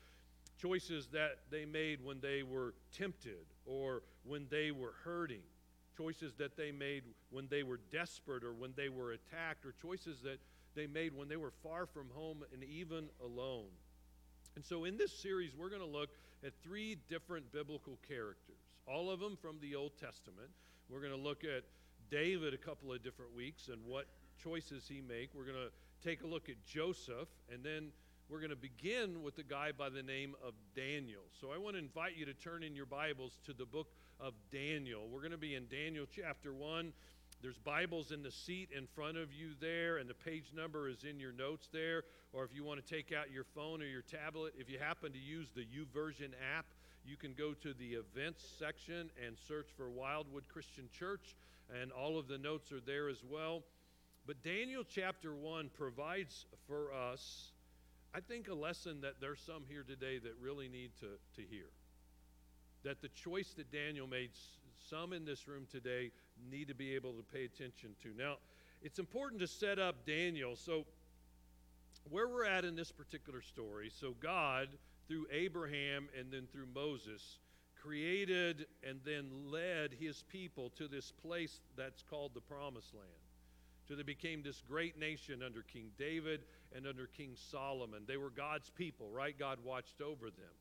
choices 0.62 1.08
that 1.08 1.38
they 1.50 1.64
made 1.64 2.04
when 2.04 2.20
they 2.20 2.42
were 2.42 2.74
tempted 2.96 3.46
or 3.66 4.02
when 4.24 4.46
they 4.50 4.70
were 4.70 4.94
hurting, 5.04 5.42
choices 5.96 6.34
that 6.34 6.56
they 6.56 6.70
made 6.70 7.02
when 7.30 7.48
they 7.50 7.62
were 7.62 7.80
desperate 7.90 8.44
or 8.44 8.52
when 8.52 8.72
they 8.76 8.88
were 8.88 9.12
attacked, 9.12 9.66
or 9.66 9.74
choices 9.82 10.20
that 10.20 10.38
they 10.74 10.86
made 10.86 11.16
when 11.16 11.28
they 11.28 11.36
were 11.36 11.52
far 11.62 11.86
from 11.86 12.06
home 12.14 12.44
and 12.52 12.62
even 12.64 13.08
alone. 13.24 13.68
And 14.54 14.64
so, 14.64 14.84
in 14.84 14.96
this 14.96 15.12
series, 15.12 15.52
we're 15.56 15.70
going 15.70 15.82
to 15.82 15.86
look 15.86 16.10
at 16.44 16.52
three 16.62 16.98
different 17.08 17.50
biblical 17.52 17.98
characters, 18.06 18.60
all 18.86 19.10
of 19.10 19.20
them 19.20 19.36
from 19.40 19.56
the 19.60 19.74
Old 19.74 19.92
Testament. 19.98 20.48
We're 20.88 21.00
going 21.00 21.12
to 21.12 21.18
look 21.18 21.42
at 21.44 21.64
David 22.12 22.52
a 22.52 22.58
couple 22.58 22.92
of 22.92 23.02
different 23.02 23.34
weeks 23.34 23.68
and 23.68 23.78
what 23.86 24.04
choices 24.44 24.84
he 24.86 25.00
made. 25.00 25.30
We're 25.34 25.46
going 25.46 25.56
to 25.56 26.06
take 26.06 26.22
a 26.22 26.26
look 26.26 26.50
at 26.50 26.56
Joseph, 26.66 27.28
and 27.50 27.64
then 27.64 27.88
we're 28.28 28.40
going 28.40 28.50
to 28.50 28.56
begin 28.56 29.22
with 29.22 29.34
the 29.34 29.42
guy 29.42 29.72
by 29.72 29.88
the 29.88 30.02
name 30.02 30.34
of 30.46 30.52
Daniel. 30.76 31.22
So 31.40 31.52
I 31.54 31.56
want 31.56 31.74
to 31.74 31.78
invite 31.78 32.14
you 32.14 32.26
to 32.26 32.34
turn 32.34 32.62
in 32.62 32.76
your 32.76 32.84
Bibles 32.84 33.38
to 33.46 33.54
the 33.54 33.64
book 33.64 33.86
of 34.20 34.34
Daniel. 34.52 35.08
We're 35.10 35.20
going 35.20 35.32
to 35.32 35.38
be 35.38 35.54
in 35.54 35.66
Daniel 35.68 36.04
chapter 36.14 36.52
1. 36.52 36.92
There's 37.40 37.56
Bibles 37.56 38.12
in 38.12 38.22
the 38.22 38.30
seat 38.30 38.68
in 38.76 38.86
front 38.86 39.16
of 39.16 39.32
you 39.32 39.52
there, 39.58 39.96
and 39.96 40.08
the 40.08 40.14
page 40.14 40.52
number 40.54 40.90
is 40.90 41.04
in 41.04 41.18
your 41.18 41.32
notes 41.32 41.70
there. 41.72 42.02
Or 42.34 42.44
if 42.44 42.54
you 42.54 42.62
want 42.62 42.84
to 42.84 42.94
take 42.94 43.14
out 43.14 43.30
your 43.32 43.44
phone 43.44 43.80
or 43.80 43.86
your 43.86 44.02
tablet, 44.02 44.52
if 44.58 44.68
you 44.68 44.78
happen 44.78 45.12
to 45.12 45.18
use 45.18 45.48
the 45.54 45.62
YouVersion 45.62 46.32
app, 46.58 46.66
you 47.06 47.16
can 47.16 47.32
go 47.32 47.54
to 47.54 47.72
the 47.72 47.94
events 47.94 48.44
section 48.58 49.10
and 49.26 49.34
search 49.48 49.68
for 49.76 49.90
Wildwood 49.90 50.44
Christian 50.52 50.88
Church, 50.96 51.34
and 51.80 51.92
all 51.92 52.18
of 52.18 52.28
the 52.28 52.38
notes 52.38 52.72
are 52.72 52.80
there 52.80 53.08
as 53.08 53.22
well. 53.28 53.62
But 54.26 54.42
Daniel 54.42 54.84
chapter 54.88 55.34
1 55.34 55.70
provides 55.76 56.46
for 56.66 56.92
us 56.92 57.52
I 58.14 58.20
think 58.20 58.48
a 58.48 58.54
lesson 58.54 59.00
that 59.00 59.14
there's 59.20 59.40
some 59.40 59.64
here 59.68 59.84
today 59.86 60.18
that 60.18 60.34
really 60.38 60.68
need 60.68 60.90
to, 61.00 61.06
to 61.40 61.48
hear. 61.48 61.64
That 62.84 63.00
the 63.00 63.08
choice 63.08 63.54
that 63.56 63.72
Daniel 63.72 64.06
made, 64.06 64.30
some 64.90 65.14
in 65.14 65.24
this 65.24 65.48
room 65.48 65.66
today 65.70 66.10
need 66.50 66.68
to 66.68 66.74
be 66.74 66.94
able 66.94 67.12
to 67.14 67.22
pay 67.22 67.44
attention 67.44 67.90
to. 68.02 68.10
Now, 68.16 68.36
it's 68.82 68.98
important 68.98 69.40
to 69.40 69.46
set 69.46 69.78
up 69.78 70.04
Daniel. 70.04 70.56
So, 70.56 70.84
where 72.10 72.28
we're 72.28 72.44
at 72.44 72.66
in 72.66 72.76
this 72.76 72.92
particular 72.92 73.40
story, 73.40 73.90
so 73.94 74.14
God, 74.20 74.68
through 75.08 75.26
Abraham 75.32 76.08
and 76.18 76.30
then 76.30 76.46
through 76.52 76.66
Moses, 76.74 77.38
created 77.82 78.66
and 78.88 79.00
then 79.04 79.30
led 79.50 79.92
his 79.98 80.22
people 80.28 80.70
to 80.76 80.88
this 80.88 81.12
place 81.22 81.60
that's 81.76 82.02
called 82.08 82.32
the 82.34 82.40
Promised 82.40 82.94
Land. 82.94 83.08
So 83.88 83.96
they 83.96 84.04
became 84.04 84.42
this 84.42 84.62
great 84.68 84.98
nation 84.98 85.42
under 85.44 85.62
King 85.62 85.90
David 85.98 86.42
and 86.74 86.86
under 86.86 87.06
King 87.06 87.34
Solomon. 87.50 88.04
They 88.06 88.16
were 88.16 88.30
God's 88.30 88.70
people, 88.70 89.08
right? 89.10 89.36
God 89.36 89.58
watched 89.64 90.00
over 90.00 90.26
them. 90.26 90.54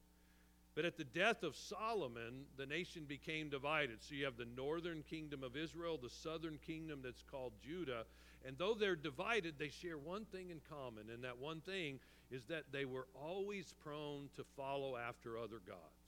But 0.73 0.85
at 0.85 0.97
the 0.97 1.03
death 1.03 1.43
of 1.43 1.55
Solomon, 1.55 2.45
the 2.57 2.65
nation 2.65 3.03
became 3.07 3.49
divided. 3.49 4.01
So 4.01 4.15
you 4.15 4.25
have 4.25 4.37
the 4.37 4.47
northern 4.57 5.03
kingdom 5.03 5.43
of 5.43 5.57
Israel, 5.57 5.99
the 6.01 6.09
southern 6.09 6.57
kingdom 6.65 7.01
that's 7.03 7.23
called 7.29 7.53
Judah. 7.61 8.05
And 8.45 8.57
though 8.57 8.73
they're 8.73 8.95
divided, 8.95 9.55
they 9.59 9.69
share 9.69 9.97
one 9.97 10.25
thing 10.25 10.49
in 10.49 10.61
common. 10.69 11.09
And 11.13 11.23
that 11.23 11.37
one 11.37 11.61
thing 11.61 11.99
is 12.31 12.45
that 12.45 12.71
they 12.71 12.85
were 12.85 13.07
always 13.13 13.73
prone 13.83 14.29
to 14.37 14.43
follow 14.55 14.95
after 14.97 15.37
other 15.37 15.59
gods. 15.67 16.00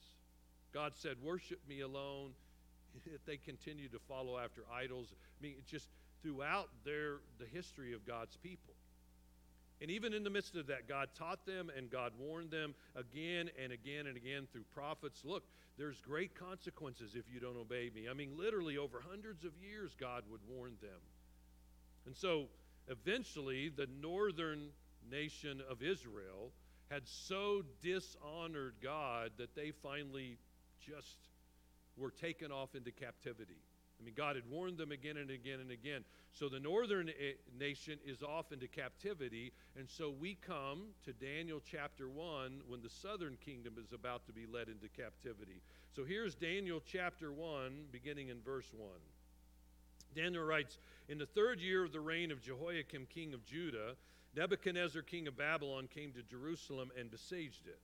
God 0.73 0.93
said, 0.95 1.17
Worship 1.21 1.59
me 1.67 1.81
alone. 1.81 2.31
If 3.05 3.25
they 3.25 3.37
continue 3.37 3.89
to 3.89 3.99
follow 4.07 4.37
after 4.37 4.61
idols, 4.71 5.07
I 5.11 5.43
mean, 5.43 5.55
just 5.65 5.87
throughout 6.21 6.69
their, 6.85 7.17
the 7.39 7.45
history 7.45 7.93
of 7.93 8.05
God's 8.05 8.37
people. 8.37 8.73
And 9.81 9.91
even 9.91 10.13
in 10.13 10.23
the 10.23 10.29
midst 10.29 10.55
of 10.55 10.67
that, 10.67 10.87
God 10.87 11.09
taught 11.17 11.45
them 11.45 11.71
and 11.75 11.89
God 11.89 12.13
warned 12.17 12.51
them 12.51 12.73
again 12.95 13.49
and 13.61 13.73
again 13.73 14.07
and 14.07 14.15
again 14.15 14.47
through 14.51 14.63
prophets. 14.73 15.21
Look, 15.25 15.43
there's 15.77 15.99
great 15.99 16.35
consequences 16.39 17.15
if 17.15 17.25
you 17.33 17.39
don't 17.39 17.57
obey 17.57 17.89
me. 17.93 18.07
I 18.09 18.13
mean, 18.13 18.37
literally, 18.37 18.77
over 18.77 19.03
hundreds 19.09 19.43
of 19.43 19.51
years, 19.57 19.95
God 19.99 20.23
would 20.29 20.41
warn 20.47 20.73
them. 20.81 21.01
And 22.05 22.15
so, 22.15 22.45
eventually, 22.87 23.69
the 23.69 23.87
northern 24.01 24.69
nation 25.09 25.61
of 25.69 25.81
Israel 25.81 26.51
had 26.89 27.07
so 27.07 27.63
dishonored 27.81 28.75
God 28.81 29.31
that 29.37 29.55
they 29.55 29.71
finally 29.71 30.37
just 30.85 31.17
were 31.97 32.11
taken 32.11 32.51
off 32.51 32.75
into 32.75 32.91
captivity. 32.91 33.61
I 33.99 34.03
mean, 34.03 34.15
God 34.17 34.35
had 34.35 34.43
warned 34.49 34.77
them 34.77 34.91
again 34.91 35.17
and 35.17 35.29
again 35.29 35.59
and 35.59 35.71
again. 35.71 36.03
So 36.33 36.49
the 36.49 36.59
northern 36.59 37.09
eh, 37.09 37.33
nation 37.57 37.99
is 38.05 38.21
off 38.21 38.51
into 38.51 38.67
captivity. 38.67 39.53
And 39.77 39.87
so 39.89 40.09
we 40.19 40.35
come 40.45 40.87
to 41.05 41.13
Daniel 41.13 41.61
chapter 41.63 42.09
1 42.09 42.61
when 42.67 42.81
the 42.81 42.89
southern 42.89 43.37
kingdom 43.45 43.75
is 43.79 43.93
about 43.93 44.25
to 44.25 44.33
be 44.33 44.45
led 44.45 44.67
into 44.67 44.89
captivity. 44.89 45.61
So 45.95 46.03
here's 46.03 46.35
Daniel 46.35 46.81
chapter 46.85 47.31
1, 47.31 47.85
beginning 47.91 48.29
in 48.29 48.41
verse 48.41 48.67
1. 48.75 48.89
Daniel 50.15 50.43
writes 50.43 50.79
In 51.07 51.17
the 51.17 51.25
third 51.25 51.59
year 51.59 51.83
of 51.85 51.91
the 51.91 52.01
reign 52.01 52.31
of 52.31 52.41
Jehoiakim, 52.41 53.07
king 53.13 53.33
of 53.33 53.45
Judah, 53.45 53.95
Nebuchadnezzar, 54.35 55.03
king 55.03 55.27
of 55.27 55.37
Babylon, 55.37 55.87
came 55.93 56.11
to 56.13 56.23
Jerusalem 56.23 56.91
and 56.99 57.11
besieged 57.11 57.67
it. 57.67 57.79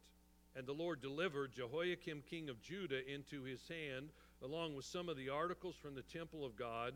And 0.56 0.65
the 0.65 0.74
Lord 0.74 1.01
delivered 1.01 1.53
Jehoiakim, 1.53 2.24
king 2.29 2.50
of 2.50 2.62
Judah, 2.62 3.08
into 3.08 3.44
his 3.44 3.62
hand, 3.68 4.10
along 4.44 4.75
with 4.75 4.86
some 4.86 5.10
of 5.10 5.18
the 5.18 5.29
articles 5.29 5.75
from 5.75 5.96
the 5.96 6.01
temple 6.01 6.46
of 6.46 6.56
God. 6.56 6.94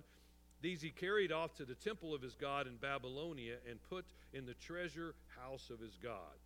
These 0.62 0.82
he 0.82 0.90
carried 0.90 1.32
off 1.32 1.54
to 1.56 1.66
the 1.66 1.76
temple 1.76 2.14
of 2.14 2.22
his 2.22 2.36
God 2.36 2.68
in 2.68 2.78
Babylonia 2.78 3.56
and 3.70 3.84
put 3.90 4.06
in 4.34 4.46
the 4.46 4.54
treasure 4.56 5.14
house 5.38 5.70
of 5.70 5.80
his 5.80 5.98
God. 6.02 6.40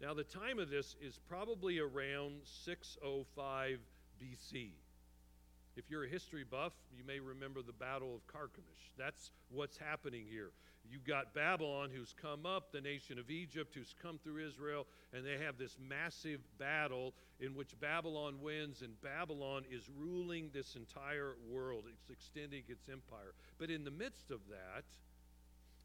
Now, 0.00 0.14
the 0.14 0.24
time 0.24 0.58
of 0.58 0.70
this 0.70 0.96
is 1.00 1.18
probably 1.28 1.78
around 1.78 2.40
605 2.44 3.78
BC. 4.20 4.70
If 5.76 5.90
you're 5.90 6.04
a 6.04 6.08
history 6.08 6.44
buff, 6.48 6.72
you 6.96 7.04
may 7.04 7.18
remember 7.20 7.60
the 7.62 7.72
Battle 7.72 8.14
of 8.14 8.26
Carchemish. 8.26 8.92
That's 8.96 9.30
what's 9.50 9.76
happening 9.76 10.24
here. 10.28 10.50
You've 10.90 11.04
got 11.04 11.34
Babylon 11.34 11.90
who's 11.94 12.14
come 12.20 12.46
up, 12.46 12.70
the 12.72 12.80
nation 12.80 13.18
of 13.18 13.30
Egypt 13.30 13.74
who's 13.74 13.94
come 14.02 14.18
through 14.22 14.46
Israel, 14.46 14.86
and 15.12 15.24
they 15.24 15.38
have 15.44 15.58
this 15.58 15.76
massive 15.80 16.40
battle 16.58 17.14
in 17.40 17.54
which 17.54 17.78
Babylon 17.80 18.36
wins, 18.42 18.82
and 18.82 19.00
Babylon 19.00 19.64
is 19.70 19.88
ruling 19.98 20.50
this 20.52 20.76
entire 20.76 21.34
world. 21.50 21.84
It's 21.90 22.10
extending 22.10 22.62
its 22.68 22.88
empire. 22.90 23.34
But 23.58 23.70
in 23.70 23.84
the 23.84 23.90
midst 23.90 24.30
of 24.30 24.40
that, 24.50 24.84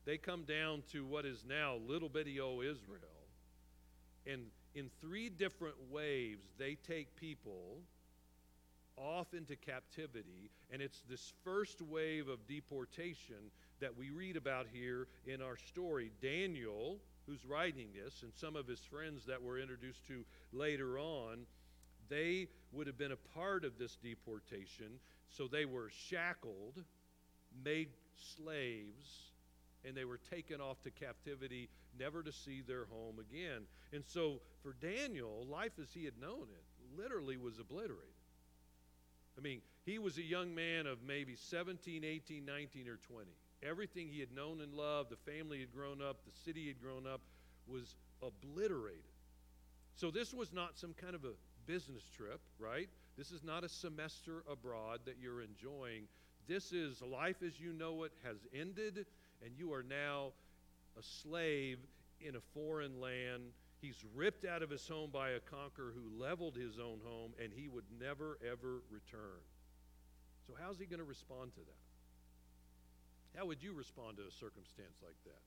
they 0.06 0.18
come 0.18 0.44
down 0.44 0.84
to 0.92 1.06
what 1.06 1.26
is 1.26 1.46
now 1.48 1.76
little 1.88 2.10
bitty 2.10 2.40
old 2.40 2.66
Israel. 2.66 3.28
And 4.26 4.44
in 4.76 4.90
three 5.02 5.30
different 5.30 5.76
waves, 5.90 6.48
they 6.58 6.76
take 6.76 7.16
people 7.16 7.78
off 8.98 9.34
into 9.34 9.56
captivity. 9.56 10.52
And 10.72 10.82
it's 10.82 11.02
this 11.10 11.34
first 11.44 11.82
wave 11.82 12.28
of 12.28 12.46
deportation 12.48 13.52
that 13.80 13.98
we 13.98 14.10
read 14.10 14.38
about 14.38 14.68
here 14.72 15.08
in 15.26 15.42
our 15.42 15.58
story. 15.58 16.12
Daniel, 16.22 17.00
who's 17.26 17.46
writing 17.46 17.88
this, 17.94 18.24
and 18.24 18.34
some 18.34 18.56
of 18.56 18.68
his 18.68 18.80
friends 18.80 19.26
that 19.26 19.42
we're 19.42 19.60
introduced 19.60 20.06
to 20.08 20.26
later 20.52 20.98
on, 20.98 21.46
they 22.10 22.48
would 22.72 22.88
have 22.88 22.98
been 22.98 23.12
a 23.12 23.38
part 23.38 23.64
of 23.64 23.78
this 23.78 23.96
deportation. 23.96 25.00
So 25.30 25.48
they 25.48 25.66
were 25.66 25.90
shackled, 25.90 26.84
made 27.64 27.90
slaves, 28.36 29.32
and 29.86 29.96
they 29.96 30.06
were 30.06 30.20
taken 30.30 30.60
off 30.60 30.82
to 30.84 30.92
captivity, 30.92 31.70
never 31.98 32.24
to 32.24 32.32
see 32.32 32.62
their 32.62 32.86
home 32.86 33.20
again. 33.20 33.64
And 33.94 34.04
so 34.06 34.42
for 34.62 34.74
Daniel, 34.74 35.46
life 35.50 35.74
as 35.82 35.90
he 35.94 36.06
had 36.06 36.20
known 36.20 36.48
it 36.52 37.00
literally 37.02 37.38
was 37.38 37.60
obliterated. 37.60 38.06
I 39.38 39.42
mean, 39.42 39.62
he 39.86 40.00
was 40.00 40.18
a 40.18 40.24
young 40.24 40.54
man 40.54 40.86
of 40.86 40.98
maybe 41.02 41.36
17, 41.36 42.04
18, 42.04 42.46
19, 42.46 42.88
or 42.90 42.98
20. 42.98 43.30
Everything 43.62 44.08
he 44.08 44.20
had 44.20 44.32
known 44.34 44.62
and 44.62 44.74
loved, 44.74 45.10
the 45.10 45.32
family 45.32 45.60
had 45.60 45.74
grown 45.74 46.02
up, 46.02 46.24
the 46.26 46.32
city 46.46 46.68
had 46.68 46.82
grown 46.82 47.06
up, 47.06 47.22
was 47.68 47.96
obliterated. 48.22 49.04
So 49.96 50.12
this 50.12 50.34
was 50.34 50.54
not 50.54 50.78
some 50.78 50.94
kind 50.94 51.14
of 51.14 51.26
a 51.26 51.34
business 51.66 52.04
trip, 52.16 52.40
right? 52.58 52.90
This 53.18 53.32
is 53.32 53.44
not 53.44 53.64
a 53.66 53.70
semester 53.70 54.44
abroad 54.50 55.02
that 55.06 55.18
you're 55.22 55.42
enjoying. 55.42 56.08
This 56.48 56.72
is 56.72 57.02
life 57.02 57.44
as 57.46 57.60
you 57.60 57.74
know 57.74 58.04
it 58.04 58.14
has 58.24 58.38
ended, 58.54 59.06
and 59.44 59.52
you 59.58 59.74
are 59.74 59.84
now 59.84 60.32
a 60.98 61.04
slave 61.04 61.80
in 62.22 62.38
a 62.38 62.42
foreign 62.54 63.00
land. 63.02 63.44
He's 63.82 64.04
ripped 64.16 64.46
out 64.46 64.64
of 64.64 64.70
his 64.70 64.88
home 64.88 65.10
by 65.12 65.32
a 65.32 65.40
conqueror 65.40 65.94
who 65.94 66.22
leveled 66.22 66.56
his 66.56 66.80
own 66.80 67.00
home, 67.06 67.34
and 67.42 67.52
he 67.54 67.68
would 67.68 67.86
never, 68.00 68.38
ever 68.42 68.82
return. 68.90 69.40
So, 70.48 70.54
how's 70.60 70.80
he 70.80 70.86
going 70.86 71.00
to 71.00 71.06
respond 71.06 71.54
to 71.54 71.60
that? 71.60 71.89
How 73.36 73.46
would 73.46 73.62
you 73.62 73.74
respond 73.74 74.18
to 74.18 74.24
a 74.24 74.32
circumstance 74.32 74.98
like 75.04 75.18
that? 75.26 75.42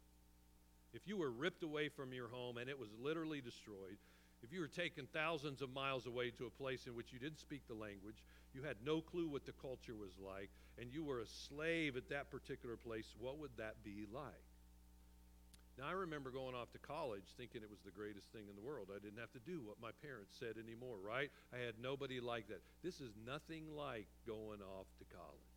If 0.95 1.07
you 1.07 1.17
were 1.17 1.31
ripped 1.31 1.63
away 1.63 1.89
from 1.89 2.13
your 2.13 2.29
home 2.29 2.59
and 2.59 2.69
it 2.69 2.79
was 2.79 2.91
literally 3.03 3.41
destroyed, 3.41 3.97
if 4.43 4.53
you 4.53 4.61
were 4.61 4.69
taken 4.69 5.07
thousands 5.13 5.63
of 5.63 5.73
miles 5.73 6.07
away 6.07 6.31
to 6.31 6.47
a 6.47 6.51
place 6.51 6.87
in 6.87 6.95
which 6.95 7.13
you 7.13 7.19
didn't 7.19 7.39
speak 7.39 7.67
the 7.69 7.75
language, 7.75 8.23
you 8.53 8.63
had 8.63 8.77
no 8.85 9.01
clue 9.01 9.29
what 9.29 9.47
the 9.47 9.53
culture 9.53 9.95
was 9.95 10.19
like, 10.19 10.51
and 10.79 10.93
you 10.93 11.05
were 11.05 11.21
a 11.21 11.27
slave 11.27 11.97
at 11.97 12.09
that 12.11 12.31
particular 12.31 12.77
place, 12.77 13.15
what 13.19 13.39
would 13.39 13.57
that 13.57 13.83
be 13.85 14.07
like? 14.13 14.45
Now, 15.79 15.89
I 15.89 15.93
remember 15.93 16.31
going 16.31 16.55
off 16.55 16.71
to 16.73 16.79
college 16.79 17.25
thinking 17.39 17.63
it 17.63 17.71
was 17.71 17.81
the 17.81 17.91
greatest 17.91 18.31
thing 18.33 18.45
in 18.51 18.57
the 18.57 18.67
world. 18.67 18.89
I 18.91 18.99
didn't 18.99 19.21
have 19.21 19.33
to 19.33 19.39
do 19.39 19.63
what 19.65 19.81
my 19.81 19.91
parents 20.05 20.37
said 20.39 20.61
anymore, 20.63 20.99
right? 21.01 21.31
I 21.55 21.65
had 21.65 21.81
nobody 21.81 22.21
like 22.21 22.49
that. 22.49 22.61
This 22.85 23.01
is 23.01 23.13
nothing 23.25 23.65
like 23.75 24.07
going 24.27 24.61
off 24.61 24.87
to 24.99 25.05
college. 25.09 25.52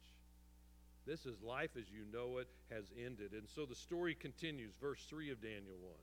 This 1.06 1.26
is 1.26 1.42
life 1.42 1.72
as 1.78 1.86
you 1.92 2.06
know 2.12 2.38
it 2.38 2.48
has 2.72 2.86
ended. 3.04 3.34
And 3.34 3.48
so 3.48 3.66
the 3.66 3.76
story 3.76 4.16
continues, 4.16 4.74
verse 4.82 5.06
3 5.10 5.32
of 5.32 5.42
Daniel 5.42 5.78
1. 5.82 5.94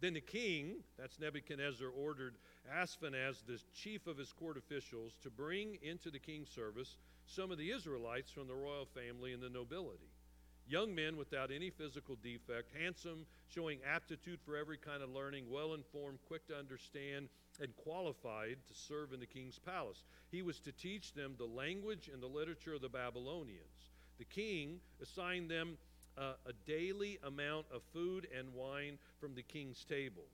Then 0.00 0.14
the 0.14 0.20
king, 0.20 0.76
that's 0.98 1.18
Nebuchadnezzar, 1.18 1.88
ordered 1.88 2.36
Ashpenaz, 2.72 3.44
the 3.46 3.60
chief 3.74 4.06
of 4.06 4.16
his 4.16 4.32
court 4.32 4.56
officials, 4.56 5.14
to 5.22 5.30
bring 5.30 5.78
into 5.82 6.10
the 6.10 6.18
king's 6.18 6.48
service 6.48 6.96
some 7.26 7.50
of 7.50 7.58
the 7.58 7.70
Israelites 7.70 8.30
from 8.30 8.46
the 8.46 8.54
royal 8.54 8.86
family 8.86 9.32
and 9.32 9.42
the 9.42 9.50
nobility. 9.50 10.10
Young 10.68 10.94
men 10.94 11.16
without 11.16 11.50
any 11.50 11.70
physical 11.70 12.16
defect, 12.22 12.70
handsome, 12.78 13.26
showing 13.48 13.78
aptitude 13.90 14.38
for 14.44 14.56
every 14.56 14.76
kind 14.76 15.02
of 15.02 15.08
learning, 15.10 15.46
well 15.50 15.72
informed, 15.72 16.18
quick 16.28 16.46
to 16.48 16.56
understand, 16.56 17.28
and 17.60 17.74
qualified 17.76 18.58
to 18.68 18.74
serve 18.74 19.12
in 19.12 19.20
the 19.20 19.26
king's 19.26 19.58
palace. 19.58 20.04
He 20.30 20.42
was 20.42 20.60
to 20.60 20.72
teach 20.72 21.14
them 21.14 21.34
the 21.38 21.46
language 21.46 22.10
and 22.12 22.22
the 22.22 22.26
literature 22.26 22.74
of 22.74 22.82
the 22.82 22.88
Babylonians. 22.90 23.90
The 24.18 24.24
king 24.24 24.80
assigned 25.00 25.50
them 25.50 25.78
uh, 26.16 26.34
a 26.46 26.52
daily 26.66 27.18
amount 27.24 27.66
of 27.72 27.82
food 27.92 28.26
and 28.36 28.52
wine 28.52 28.98
from 29.20 29.34
the 29.34 29.42
king's 29.42 29.84
table. 29.84 30.24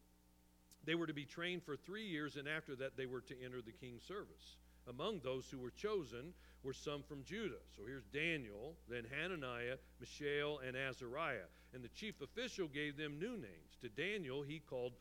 They 0.84 0.94
were 0.94 1.06
to 1.06 1.14
be 1.14 1.24
trained 1.24 1.62
for 1.62 1.76
three 1.76 2.06
years, 2.06 2.36
and 2.36 2.48
after 2.48 2.74
that, 2.76 2.96
they 2.96 3.06
were 3.06 3.20
to 3.22 3.44
enter 3.44 3.62
the 3.62 3.72
king's 3.72 4.02
service. 4.02 4.56
Among 4.88 5.20
those 5.20 5.46
who 5.50 5.58
were 5.58 5.70
chosen 5.70 6.34
were 6.62 6.74
some 6.74 7.02
from 7.02 7.24
Judah. 7.24 7.62
So 7.76 7.82
here's 7.86 8.04
Daniel, 8.04 8.76
then 8.88 9.04
Hananiah, 9.10 9.76
Mishael, 10.00 10.60
and 10.66 10.76
Azariah. 10.76 11.48
And 11.72 11.82
the 11.82 11.88
chief 11.88 12.20
official 12.20 12.68
gave 12.68 12.96
them 12.96 13.18
new 13.18 13.32
names. 13.32 13.78
To 13.80 13.88
Daniel, 13.88 14.42
he 14.42 14.60
called 14.60 14.92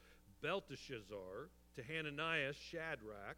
Belteshazzar, 0.42 1.50
to 1.76 1.84
Hananiah, 1.84 2.54
Shadrach, 2.54 3.38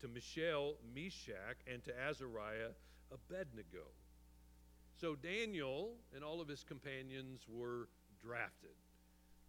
to 0.00 0.08
Mishael, 0.08 0.74
Meshach, 0.94 1.58
and 1.72 1.84
to 1.84 1.92
Azariah, 1.98 2.70
Abednego. 3.12 3.86
So 5.00 5.16
Daniel 5.16 5.92
and 6.14 6.22
all 6.22 6.40
of 6.40 6.48
his 6.48 6.62
companions 6.62 7.42
were 7.48 7.88
drafted. 8.22 8.76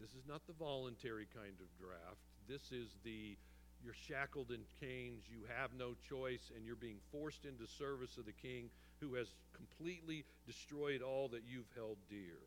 This 0.01 0.09
is 0.09 0.27
not 0.27 0.45
the 0.47 0.53
voluntary 0.53 1.27
kind 1.33 1.55
of 1.61 1.67
draft. 1.79 2.19
This 2.47 2.71
is 2.71 2.97
the 3.03 3.37
you're 3.83 3.93
shackled 3.93 4.49
in 4.49 4.61
chains, 4.79 5.25
you 5.29 5.45
have 5.59 5.69
no 5.77 5.93
choice, 6.09 6.51
and 6.55 6.65
you're 6.65 6.75
being 6.75 6.97
forced 7.11 7.45
into 7.45 7.67
service 7.67 8.17
of 8.17 8.25
the 8.25 8.33
king 8.33 8.69
who 8.99 9.13
has 9.13 9.27
completely 9.53 10.25
destroyed 10.47 11.03
all 11.03 11.27
that 11.29 11.43
you've 11.47 11.69
held 11.75 11.97
dear. 12.09 12.41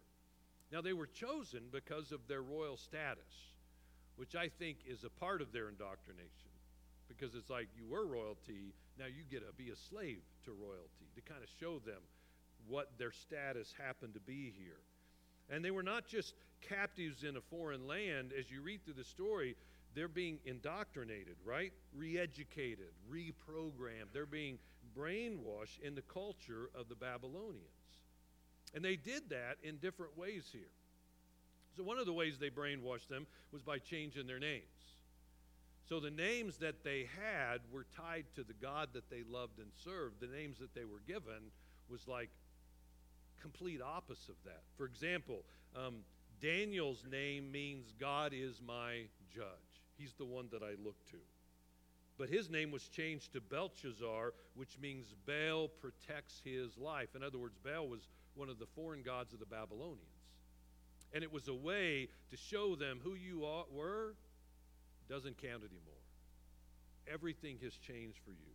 Now, 0.72 0.80
they 0.80 0.92
were 0.92 1.06
chosen 1.06 1.62
because 1.70 2.10
of 2.10 2.26
their 2.26 2.42
royal 2.42 2.76
status, 2.76 3.54
which 4.16 4.34
I 4.34 4.48
think 4.48 4.78
is 4.84 5.04
a 5.04 5.10
part 5.10 5.40
of 5.40 5.52
their 5.52 5.68
indoctrination. 5.68 6.50
Because 7.06 7.34
it's 7.36 7.48
like 7.50 7.68
you 7.76 7.86
were 7.86 8.04
royalty, 8.04 8.74
now 8.98 9.06
you 9.06 9.22
get 9.30 9.46
to 9.46 9.52
be 9.54 9.70
a 9.70 9.76
slave 9.76 10.20
to 10.44 10.52
royalty 10.52 11.06
to 11.14 11.20
kind 11.22 11.42
of 11.42 11.48
show 11.60 11.78
them 11.78 12.02
what 12.68 12.98
their 12.98 13.12
status 13.12 13.74
happened 13.78 14.14
to 14.14 14.20
be 14.20 14.52
here. 14.56 14.80
And 15.50 15.64
they 15.64 15.70
were 15.70 15.82
not 15.82 16.06
just 16.06 16.34
captives 16.60 17.24
in 17.24 17.36
a 17.36 17.40
foreign 17.40 17.86
land. 17.86 18.32
As 18.38 18.50
you 18.50 18.60
read 18.60 18.84
through 18.84 18.94
the 18.94 19.04
story, 19.04 19.56
they're 19.94 20.08
being 20.08 20.38
indoctrinated, 20.44 21.36
right? 21.44 21.72
Re 21.94 22.18
educated, 22.18 22.92
reprogrammed. 23.10 24.12
They're 24.12 24.26
being 24.26 24.58
brainwashed 24.96 25.80
in 25.82 25.94
the 25.94 26.02
culture 26.02 26.70
of 26.74 26.88
the 26.88 26.94
Babylonians. 26.94 27.64
And 28.74 28.84
they 28.84 28.96
did 28.96 29.30
that 29.30 29.56
in 29.62 29.76
different 29.78 30.16
ways 30.18 30.48
here. 30.52 30.70
So, 31.76 31.82
one 31.82 31.98
of 31.98 32.06
the 32.06 32.12
ways 32.12 32.38
they 32.38 32.50
brainwashed 32.50 33.08
them 33.08 33.26
was 33.52 33.62
by 33.62 33.78
changing 33.78 34.26
their 34.26 34.38
names. 34.38 34.62
So, 35.88 36.00
the 36.00 36.10
names 36.10 36.58
that 36.58 36.84
they 36.84 37.08
had 37.18 37.60
were 37.72 37.86
tied 37.96 38.24
to 38.34 38.42
the 38.42 38.52
God 38.52 38.90
that 38.92 39.08
they 39.08 39.22
loved 39.30 39.58
and 39.58 39.70
served. 39.84 40.20
The 40.20 40.26
names 40.26 40.58
that 40.58 40.74
they 40.74 40.84
were 40.84 41.00
given 41.06 41.50
was 41.88 42.06
like 42.06 42.30
complete 43.40 43.80
opposite 43.82 44.30
of 44.30 44.44
that. 44.44 44.62
For 44.76 44.86
example, 44.86 45.44
um, 45.76 45.96
Daniel's 46.40 47.04
name 47.10 47.50
means 47.50 47.92
God 47.98 48.32
is 48.34 48.60
my 48.64 49.02
judge. 49.34 49.46
He's 49.96 50.14
the 50.14 50.24
one 50.24 50.48
that 50.52 50.62
I 50.62 50.74
look 50.82 50.96
to. 51.10 51.18
But 52.16 52.28
his 52.28 52.50
name 52.50 52.70
was 52.70 52.88
changed 52.88 53.32
to 53.34 53.40
Belshazzar, 53.40 54.32
which 54.56 54.76
means 54.80 55.14
Baal 55.26 55.68
protects 55.68 56.40
his 56.44 56.76
life. 56.76 57.14
In 57.14 57.22
other 57.22 57.38
words, 57.38 57.56
Baal 57.64 57.86
was 57.86 58.08
one 58.34 58.48
of 58.48 58.58
the 58.58 58.66
foreign 58.66 59.02
gods 59.02 59.32
of 59.32 59.38
the 59.38 59.46
Babylonians. 59.46 60.02
And 61.12 61.22
it 61.22 61.32
was 61.32 61.48
a 61.48 61.54
way 61.54 62.08
to 62.30 62.36
show 62.36 62.74
them 62.74 63.00
who 63.02 63.14
you 63.14 63.44
are, 63.44 63.64
were 63.72 64.14
doesn't 65.08 65.40
count 65.40 65.62
anymore. 65.62 66.04
Everything 67.10 67.58
has 67.62 67.74
changed 67.74 68.18
for 68.24 68.32
you. 68.32 68.52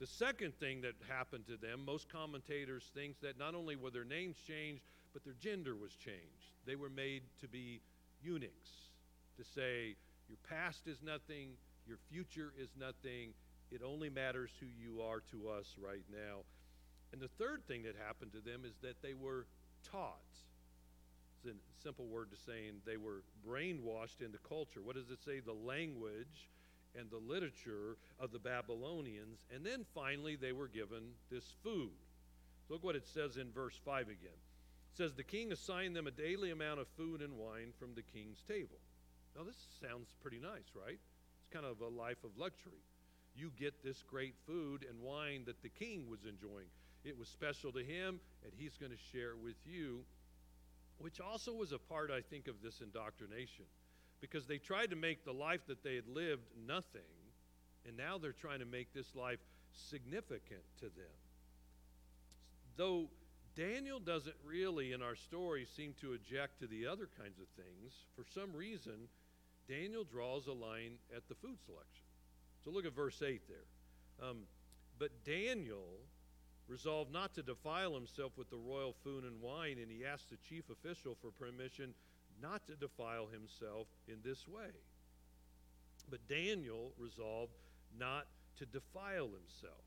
The 0.00 0.06
second 0.06 0.54
thing 0.60 0.82
that 0.82 0.94
happened 1.08 1.46
to 1.48 1.56
them, 1.56 1.84
most 1.84 2.08
commentators 2.08 2.90
think 2.94 3.20
that 3.20 3.38
not 3.38 3.54
only 3.54 3.74
were 3.74 3.90
their 3.90 4.04
names 4.04 4.36
changed, 4.46 4.82
but 5.12 5.24
their 5.24 5.34
gender 5.40 5.74
was 5.74 5.92
changed. 5.94 6.54
They 6.66 6.76
were 6.76 6.90
made 6.90 7.22
to 7.40 7.48
be 7.48 7.80
eunuchs, 8.22 8.70
to 9.36 9.44
say, 9.44 9.96
your 10.28 10.38
past 10.48 10.86
is 10.86 10.98
nothing, 11.02 11.50
your 11.86 11.98
future 12.10 12.52
is 12.56 12.68
nothing, 12.78 13.32
it 13.72 13.82
only 13.84 14.08
matters 14.08 14.50
who 14.60 14.66
you 14.66 15.02
are 15.02 15.20
to 15.32 15.48
us 15.48 15.74
right 15.82 16.04
now. 16.10 16.42
And 17.12 17.20
the 17.20 17.28
third 17.28 17.66
thing 17.66 17.82
that 17.82 17.96
happened 17.96 18.32
to 18.32 18.40
them 18.40 18.62
is 18.64 18.74
that 18.82 19.02
they 19.02 19.14
were 19.14 19.46
taught. 19.90 20.20
It's 21.44 21.54
a 21.54 21.82
simple 21.82 22.06
word 22.06 22.30
to 22.30 22.36
saying 22.36 22.82
they 22.86 22.96
were 22.96 23.22
brainwashed 23.46 24.20
into 24.20 24.38
culture. 24.48 24.80
What 24.82 24.96
does 24.96 25.10
it 25.10 25.22
say? 25.24 25.40
The 25.40 25.52
language 25.52 26.48
and 26.98 27.10
the 27.10 27.32
literature 27.32 27.96
of 28.18 28.32
the 28.32 28.38
Babylonians. 28.38 29.38
And 29.54 29.64
then 29.64 29.84
finally, 29.94 30.36
they 30.36 30.52
were 30.52 30.68
given 30.68 31.12
this 31.30 31.54
food. 31.62 31.90
Look 32.68 32.84
what 32.84 32.96
it 32.96 33.06
says 33.06 33.36
in 33.36 33.50
verse 33.52 33.78
5 33.84 34.08
again. 34.08 34.38
It 34.92 34.96
says, 34.96 35.14
The 35.14 35.22
king 35.22 35.52
assigned 35.52 35.96
them 35.96 36.06
a 36.06 36.10
daily 36.10 36.50
amount 36.50 36.80
of 36.80 36.88
food 36.96 37.22
and 37.22 37.38
wine 37.38 37.72
from 37.78 37.94
the 37.94 38.02
king's 38.02 38.42
table. 38.46 38.78
Now, 39.36 39.44
this 39.44 39.56
sounds 39.80 40.14
pretty 40.20 40.38
nice, 40.38 40.74
right? 40.74 40.98
It's 41.40 41.52
kind 41.52 41.64
of 41.64 41.80
a 41.80 41.88
life 41.88 42.24
of 42.24 42.36
luxury. 42.36 42.82
You 43.34 43.52
get 43.58 43.84
this 43.84 44.02
great 44.02 44.34
food 44.46 44.84
and 44.88 45.00
wine 45.00 45.44
that 45.46 45.62
the 45.62 45.68
king 45.68 46.10
was 46.10 46.24
enjoying. 46.24 46.66
It 47.04 47.16
was 47.16 47.28
special 47.28 47.70
to 47.72 47.84
him, 47.84 48.20
and 48.42 48.52
he's 48.56 48.76
going 48.76 48.90
to 48.90 48.98
share 49.12 49.30
it 49.30 49.38
with 49.38 49.56
you, 49.64 50.00
which 50.98 51.20
also 51.20 51.52
was 51.52 51.70
a 51.70 51.78
part, 51.78 52.10
I 52.10 52.20
think, 52.20 52.48
of 52.48 52.60
this 52.60 52.80
indoctrination 52.80 53.64
because 54.20 54.46
they 54.46 54.58
tried 54.58 54.90
to 54.90 54.96
make 54.96 55.24
the 55.24 55.32
life 55.32 55.66
that 55.66 55.82
they 55.82 55.94
had 55.94 56.08
lived 56.08 56.46
nothing, 56.66 57.00
and 57.86 57.96
now 57.96 58.18
they're 58.18 58.32
trying 58.32 58.58
to 58.60 58.66
make 58.66 58.92
this 58.92 59.14
life 59.14 59.38
significant 59.72 60.62
to 60.78 60.86
them. 60.86 61.18
Though 62.76 63.08
Daniel 63.56 63.98
doesn't 63.98 64.36
really, 64.44 64.92
in 64.92 65.02
our 65.02 65.16
story, 65.16 65.66
seem 65.76 65.94
to 66.00 66.14
object 66.14 66.60
to 66.60 66.66
the 66.66 66.86
other 66.86 67.08
kinds 67.18 67.38
of 67.38 67.46
things, 67.56 67.92
for 68.14 68.24
some 68.34 68.54
reason, 68.54 69.08
Daniel 69.68 70.04
draws 70.04 70.46
a 70.46 70.52
line 70.52 70.92
at 71.14 71.28
the 71.28 71.34
food 71.34 71.58
selection. 71.66 72.04
So 72.64 72.70
look 72.70 72.86
at 72.86 72.94
verse 72.94 73.20
8 73.22 73.42
there. 73.48 74.28
Um, 74.28 74.42
but 74.98 75.10
Daniel 75.24 76.00
resolved 76.68 77.12
not 77.12 77.34
to 77.34 77.42
defile 77.42 77.94
himself 77.94 78.32
with 78.36 78.50
the 78.50 78.56
royal 78.56 78.94
food 79.04 79.24
and 79.24 79.40
wine, 79.40 79.78
and 79.80 79.90
he 79.90 80.04
asked 80.04 80.30
the 80.30 80.36
chief 80.48 80.64
official 80.70 81.16
for 81.20 81.30
permission 81.30 81.94
not 82.42 82.66
to 82.66 82.74
defile 82.74 83.26
himself 83.26 83.86
in 84.06 84.16
this 84.24 84.46
way. 84.48 84.70
But 86.10 86.26
Daniel 86.28 86.92
resolved 86.98 87.52
not 87.98 88.26
to 88.58 88.66
defile 88.66 89.28
himself. 89.28 89.84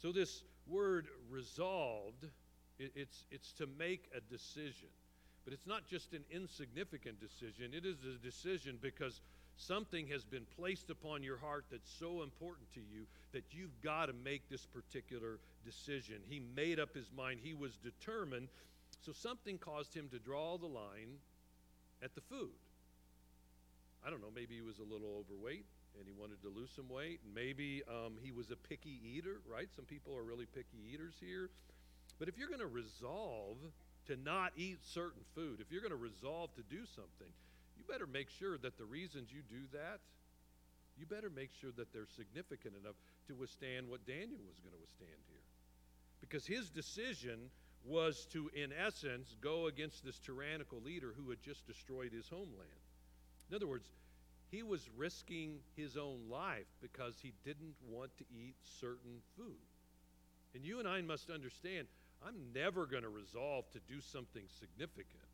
So, 0.00 0.12
this 0.12 0.42
word 0.66 1.06
resolved, 1.30 2.24
it, 2.78 2.92
it's, 2.94 3.24
it's 3.30 3.52
to 3.52 3.66
make 3.78 4.08
a 4.14 4.20
decision. 4.20 4.88
But 5.44 5.52
it's 5.52 5.66
not 5.66 5.86
just 5.86 6.12
an 6.12 6.24
insignificant 6.30 7.20
decision, 7.20 7.72
it 7.72 7.86
is 7.86 7.96
a 8.04 8.22
decision 8.24 8.78
because 8.82 9.20
something 9.56 10.06
has 10.08 10.24
been 10.24 10.44
placed 10.56 10.90
upon 10.90 11.22
your 11.22 11.38
heart 11.38 11.64
that's 11.70 11.90
so 11.98 12.22
important 12.22 12.70
to 12.74 12.80
you 12.80 13.06
that 13.32 13.44
you've 13.52 13.80
got 13.80 14.06
to 14.06 14.12
make 14.12 14.48
this 14.50 14.66
particular 14.66 15.38
decision. 15.64 16.16
He 16.28 16.40
made 16.54 16.78
up 16.78 16.94
his 16.94 17.10
mind, 17.16 17.40
he 17.42 17.54
was 17.54 17.76
determined. 17.76 18.48
So, 19.00 19.12
something 19.12 19.56
caused 19.58 19.94
him 19.94 20.08
to 20.10 20.18
draw 20.18 20.58
the 20.58 20.66
line 20.66 21.18
at 22.02 22.14
the 22.14 22.20
food. 22.20 22.56
I 24.06 24.10
don't 24.10 24.20
know, 24.20 24.30
maybe 24.34 24.54
he 24.54 24.62
was 24.62 24.78
a 24.78 24.86
little 24.86 25.24
overweight 25.24 25.66
and 25.98 26.06
he 26.06 26.12
wanted 26.12 26.42
to 26.42 26.48
lose 26.48 26.70
some 26.74 26.88
weight. 26.88 27.20
And 27.24 27.34
maybe 27.34 27.82
um, 27.88 28.18
he 28.22 28.30
was 28.30 28.50
a 28.50 28.56
picky 28.56 29.00
eater, 29.02 29.40
right? 29.48 29.68
Some 29.74 29.84
people 29.84 30.14
are 30.14 30.22
really 30.22 30.46
picky 30.46 30.78
eaters 30.92 31.14
here. 31.20 31.50
But 32.18 32.28
if 32.28 32.38
you're 32.38 32.48
going 32.48 32.60
to 32.60 32.70
resolve 32.70 33.58
to 34.06 34.16
not 34.16 34.52
eat 34.56 34.78
certain 34.84 35.22
food, 35.34 35.60
if 35.60 35.72
you're 35.72 35.80
going 35.82 35.96
to 35.96 36.00
resolve 36.00 36.54
to 36.54 36.62
do 36.62 36.86
something, 36.86 37.32
you 37.76 37.84
better 37.88 38.06
make 38.06 38.30
sure 38.30 38.56
that 38.58 38.78
the 38.78 38.84
reasons 38.84 39.32
you 39.32 39.42
do 39.48 39.66
that, 39.72 40.00
you 40.96 41.04
better 41.04 41.28
make 41.28 41.50
sure 41.60 41.70
that 41.76 41.92
they're 41.92 42.08
significant 42.16 42.74
enough 42.80 42.96
to 43.28 43.34
withstand 43.34 43.88
what 43.88 44.06
Daniel 44.06 44.40
was 44.48 44.60
going 44.60 44.72
to 44.72 44.80
withstand 44.80 45.20
here. 45.28 45.44
Because 46.20 46.46
his 46.46 46.70
decision 46.70 47.50
was 47.86 48.26
to, 48.32 48.50
in 48.54 48.72
essence, 48.72 49.36
go 49.40 49.66
against 49.66 50.04
this 50.04 50.18
tyrannical 50.18 50.80
leader 50.80 51.14
who 51.16 51.30
had 51.30 51.42
just 51.42 51.66
destroyed 51.66 52.12
his 52.12 52.28
homeland. 52.28 52.82
In 53.48 53.54
other 53.54 53.66
words, 53.66 53.88
he 54.50 54.62
was 54.62 54.88
risking 54.96 55.58
his 55.76 55.96
own 55.96 56.20
life 56.30 56.66
because 56.80 57.16
he 57.20 57.32
didn't 57.44 57.74
want 57.88 58.16
to 58.18 58.24
eat 58.30 58.54
certain 58.80 59.20
food. 59.36 59.56
And 60.54 60.64
you 60.64 60.78
and 60.78 60.88
I 60.88 61.02
must 61.02 61.30
understand 61.30 61.86
I'm 62.26 62.52
never 62.54 62.86
going 62.86 63.02
to 63.02 63.08
resolve 63.08 63.70
to 63.72 63.80
do 63.88 64.00
something 64.00 64.44
significant 64.58 65.28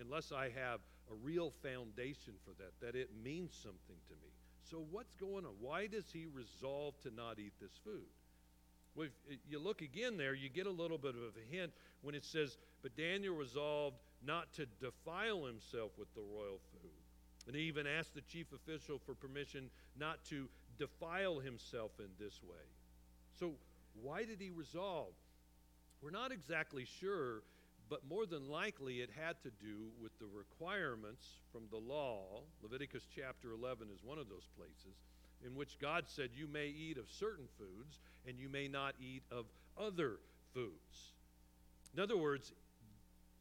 unless 0.00 0.32
I 0.32 0.44
have 0.44 0.80
a 1.10 1.14
real 1.22 1.52
foundation 1.62 2.34
for 2.44 2.52
that, 2.62 2.72
that 2.80 2.98
it 2.98 3.10
means 3.22 3.52
something 3.60 3.96
to 4.08 4.14
me. 4.14 4.30
So, 4.62 4.84
what's 4.90 5.14
going 5.14 5.44
on? 5.44 5.52
Why 5.60 5.88
does 5.88 6.04
he 6.12 6.26
resolve 6.32 6.94
to 7.02 7.10
not 7.10 7.38
eat 7.38 7.52
this 7.60 7.72
food? 7.82 8.06
If 9.02 9.10
eh, 9.30 9.36
you 9.48 9.58
look 9.58 9.82
again 9.82 10.16
there, 10.16 10.34
you 10.34 10.48
get 10.48 10.66
a 10.66 10.70
little 10.70 10.98
bit 10.98 11.14
of 11.14 11.34
a 11.36 11.56
hint 11.56 11.72
when 12.02 12.14
it 12.14 12.24
says, 12.24 12.58
But 12.82 12.96
Daniel 12.96 13.34
resolved 13.34 13.96
not 14.24 14.52
to 14.54 14.66
defile 14.80 15.44
himself 15.44 15.92
with 15.98 16.12
the 16.14 16.20
royal 16.20 16.60
food. 16.72 16.90
And 17.46 17.56
he 17.56 17.62
even 17.62 17.86
asked 17.86 18.14
the 18.14 18.20
chief 18.22 18.46
official 18.52 18.98
for 18.98 19.14
permission 19.14 19.70
not 19.98 20.24
to 20.26 20.48
defile 20.78 21.38
himself 21.38 21.92
in 21.98 22.08
this 22.18 22.40
way. 22.42 22.64
So, 23.38 23.52
why 24.00 24.24
did 24.24 24.40
he 24.40 24.50
resolve? 24.50 25.14
We're 26.02 26.10
not 26.10 26.32
exactly 26.32 26.86
sure, 27.00 27.42
but 27.88 28.00
more 28.08 28.24
than 28.24 28.48
likely 28.48 29.00
it 29.00 29.10
had 29.10 29.40
to 29.42 29.50
do 29.50 29.88
with 30.00 30.16
the 30.18 30.26
requirements 30.26 31.26
from 31.52 31.62
the 31.70 31.76
law. 31.76 32.42
Leviticus 32.62 33.06
chapter 33.14 33.52
11 33.52 33.88
is 33.92 34.04
one 34.04 34.18
of 34.18 34.28
those 34.28 34.48
places 34.56 34.96
in 35.44 35.54
which 35.54 35.78
God 35.78 36.04
said, 36.06 36.30
You 36.34 36.46
may 36.46 36.66
eat 36.66 36.98
of 36.98 37.10
certain 37.10 37.46
foods 37.58 37.98
and 38.26 38.38
you 38.38 38.48
may 38.48 38.68
not 38.68 38.94
eat 39.00 39.22
of 39.30 39.46
other 39.78 40.18
foods. 40.52 41.12
In 41.94 42.00
other 42.00 42.16
words, 42.16 42.52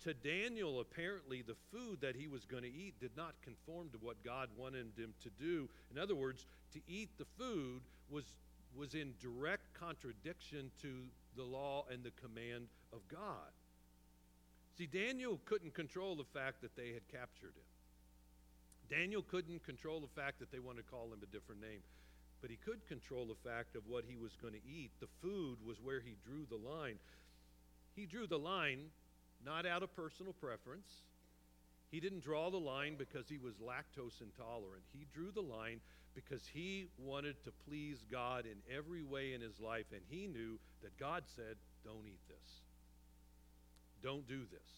to 0.04 0.14
Daniel, 0.14 0.80
apparently, 0.80 1.42
the 1.42 1.58
food 1.72 2.00
that 2.02 2.16
he 2.16 2.28
was 2.28 2.46
going 2.46 2.64
to 2.64 2.70
eat 2.70 3.00
did 3.00 3.12
not 3.18 3.36
conform 3.42 3.90
to 3.90 3.98
what 3.98 4.24
God 4.24 4.50
wanted 4.58 4.88
him 4.98 5.14
to 5.22 5.30
do. 5.30 5.70
In 5.92 5.98
other 6.00 6.16
words, 6.16 6.46
to 6.74 6.80
eat 6.88 7.10
the 7.18 7.26
food 7.38 7.82
was, 8.10 8.34
was 8.76 8.96
in 8.96 9.14
direct 9.20 9.74
contradiction 9.74 10.72
to 10.82 11.04
the 11.36 11.44
law 11.44 11.86
and 11.92 12.04
the 12.04 12.12
command 12.12 12.68
of 12.94 13.00
God. 13.10 13.52
See, 14.78 14.88
Daniel 14.88 15.40
couldn't 15.44 15.74
control 15.74 16.16
the 16.16 16.24
fact 16.24 16.62
that 16.62 16.78
they 16.78 16.94
had 16.94 17.06
captured 17.10 17.56
him. 17.56 17.69
Daniel 18.90 19.22
couldn't 19.22 19.64
control 19.66 20.00
the 20.00 20.22
fact 20.22 20.40
that 20.40 20.52
they 20.52 20.60
wanted 20.60 20.86
to 20.86 20.92
call 20.92 21.06
him 21.14 21.20
a 21.22 21.32
different 21.32 21.62
name, 21.62 21.82
but 22.42 22.50
he 22.50 22.58
could 22.58 22.86
control 22.88 23.26
the 23.26 23.50
fact 23.50 23.76
of 23.76 23.84
what 23.88 24.04
he 24.08 24.18
was 24.18 24.36
going 24.42 24.54
to 24.54 24.66
eat. 24.68 24.92
The 25.00 25.12
food 25.22 25.58
was 25.66 25.78
where 25.82 26.00
he 26.00 26.16
drew 26.26 26.46
the 26.50 26.58
line. 26.58 26.98
He 27.96 28.06
drew 28.06 28.28
the 28.28 28.40
line 28.40 28.90
not 29.46 29.66
out 29.66 29.84
of 29.84 29.96
personal 29.96 30.34
preference. 30.34 30.90
He 31.92 32.00
didn't 32.00 32.24
draw 32.24 32.50
the 32.50 32.58
line 32.58 32.96
because 32.98 33.28
he 33.30 33.38
was 33.38 33.56
lactose 33.56 34.22
intolerant. 34.22 34.84
He 34.92 35.06
drew 35.14 35.32
the 35.32 35.42
line 35.42 35.80
because 36.14 36.44
he 36.54 36.88
wanted 36.98 37.42
to 37.44 37.52
please 37.68 38.06
God 38.12 38.46
in 38.46 38.58
every 38.76 39.04
way 39.04 39.34
in 39.34 39.42
his 39.42 39.60
life, 39.60 39.86
and 39.92 40.02
he 40.10 40.28
knew 40.28 40.60
that 40.82 40.98
God 41.00 41.24
said, 41.36 41.56
Don't 41.84 42.06
eat 42.06 42.20
this. 42.28 42.62
Don't 44.04 44.28
do 44.28 44.42
this. 44.52 44.70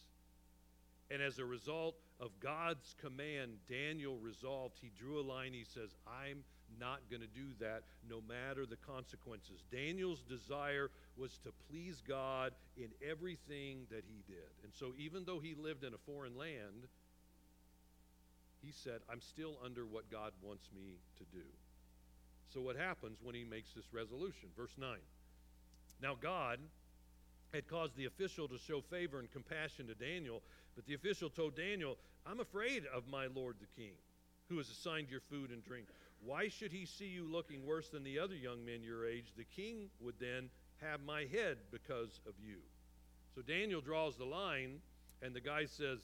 And 1.11 1.21
as 1.21 1.39
a 1.39 1.45
result 1.45 1.95
of 2.19 2.31
God's 2.39 2.95
command, 3.01 3.57
Daniel 3.69 4.17
resolved, 4.17 4.77
he 4.81 4.91
drew 4.97 5.19
a 5.19 5.25
line. 5.25 5.51
He 5.51 5.65
says, 5.65 5.89
I'm 6.07 6.43
not 6.79 7.01
going 7.09 7.21
to 7.21 7.27
do 7.27 7.47
that 7.59 7.83
no 8.09 8.21
matter 8.21 8.65
the 8.65 8.77
consequences. 8.77 9.63
Daniel's 9.71 10.21
desire 10.21 10.89
was 11.17 11.37
to 11.43 11.51
please 11.69 12.01
God 12.07 12.53
in 12.77 12.87
everything 13.07 13.79
that 13.89 14.05
he 14.07 14.23
did. 14.25 14.49
And 14.63 14.71
so, 14.73 14.93
even 14.97 15.25
though 15.25 15.39
he 15.39 15.53
lived 15.53 15.83
in 15.83 15.93
a 15.93 15.97
foreign 16.05 16.37
land, 16.37 16.87
he 18.61 18.71
said, 18.71 19.01
I'm 19.09 19.21
still 19.21 19.57
under 19.65 19.85
what 19.85 20.09
God 20.09 20.31
wants 20.41 20.69
me 20.73 20.99
to 21.17 21.23
do. 21.35 21.43
So, 22.53 22.61
what 22.61 22.77
happens 22.77 23.17
when 23.21 23.35
he 23.35 23.43
makes 23.43 23.73
this 23.73 23.91
resolution? 23.91 24.49
Verse 24.55 24.75
9. 24.77 24.97
Now, 26.01 26.15
God 26.19 26.59
had 27.53 27.67
caused 27.67 27.97
the 27.97 28.05
official 28.05 28.47
to 28.47 28.57
show 28.57 28.81
favor 28.81 29.19
and 29.19 29.31
compassion 29.31 29.87
to 29.87 29.95
Daniel, 29.95 30.41
but 30.75 30.85
the 30.85 30.93
official 30.93 31.29
told 31.29 31.55
Daniel, 31.55 31.97
I'm 32.25 32.39
afraid 32.39 32.83
of 32.93 33.07
my 33.07 33.27
lord 33.27 33.55
the 33.59 33.81
king, 33.81 33.93
who 34.49 34.57
has 34.57 34.69
assigned 34.69 35.09
your 35.09 35.21
food 35.21 35.49
and 35.51 35.63
drink. 35.63 35.87
Why 36.23 36.47
should 36.49 36.71
he 36.71 36.85
see 36.85 37.07
you 37.07 37.25
looking 37.25 37.65
worse 37.65 37.89
than 37.89 38.03
the 38.03 38.19
other 38.19 38.35
young 38.35 38.63
men 38.63 38.83
your 38.83 39.07
age? 39.07 39.33
The 39.35 39.43
king 39.43 39.89
would 39.99 40.15
then 40.19 40.49
have 40.81 41.01
my 41.01 41.25
head 41.31 41.57
because 41.71 42.19
of 42.27 42.33
you. 42.43 42.57
So 43.35 43.41
Daniel 43.41 43.81
draws 43.81 44.17
the 44.17 44.25
line, 44.25 44.79
and 45.21 45.33
the 45.35 45.41
guy 45.41 45.65
says, 45.65 45.99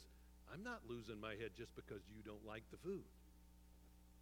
I'm 0.52 0.64
not 0.64 0.82
losing 0.88 1.20
my 1.20 1.32
head 1.32 1.52
just 1.58 1.76
because 1.76 2.02
you 2.16 2.24
don't 2.26 2.46
like 2.48 2.64
the 2.72 2.78
food. 2.78 3.04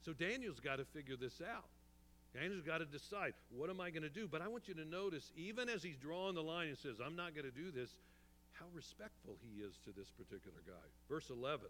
So 0.03 0.13
Daniel's 0.13 0.59
got 0.59 0.77
to 0.77 0.85
figure 0.85 1.15
this 1.15 1.41
out. 1.41 1.65
Daniel's 2.33 2.63
got 2.63 2.79
to 2.79 2.85
decide, 2.85 3.33
what 3.49 3.69
am 3.69 3.79
I 3.79 3.89
going 3.89 4.03
to 4.03 4.09
do? 4.09 4.27
But 4.27 4.41
I 4.41 4.47
want 4.47 4.67
you 4.67 4.73
to 4.73 4.85
notice, 4.85 5.31
even 5.37 5.69
as 5.69 5.81
he's 5.81 5.95
drawing 5.95 6.35
the 6.35 6.43
line 6.43 6.67
and 6.67 6.77
says, 6.77 6.97
I'm 7.03 7.15
not 7.15 7.33
going 7.33 7.45
to 7.45 7.51
do 7.51 7.71
this, 7.71 7.89
how 8.59 8.65
respectful 8.73 9.37
he 9.41 9.61
is 9.61 9.77
to 9.85 9.91
this 9.91 10.09
particular 10.11 10.61
guy. 10.65 10.87
Verse 11.09 11.29
11 11.29 11.67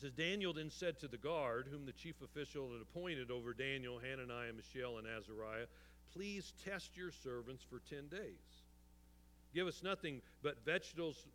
says, 0.00 0.12
Daniel 0.12 0.52
then 0.52 0.70
said 0.70 0.98
to 1.00 1.08
the 1.08 1.18
guard, 1.18 1.68
whom 1.70 1.84
the 1.84 1.92
chief 1.92 2.22
official 2.22 2.72
had 2.72 2.80
appointed 2.80 3.30
over 3.30 3.52
Daniel, 3.52 3.98
Hananiah, 3.98 4.52
Mishael, 4.52 4.98
and 4.98 5.06
Azariah, 5.06 5.66
Please 6.12 6.52
test 6.64 6.96
your 6.96 7.12
servants 7.12 7.62
for 7.62 7.80
10 7.88 8.08
days. 8.08 8.64
Give 9.54 9.66
us 9.66 9.82
nothing 9.82 10.20
but 10.42 10.64
vegetables, 10.64 11.26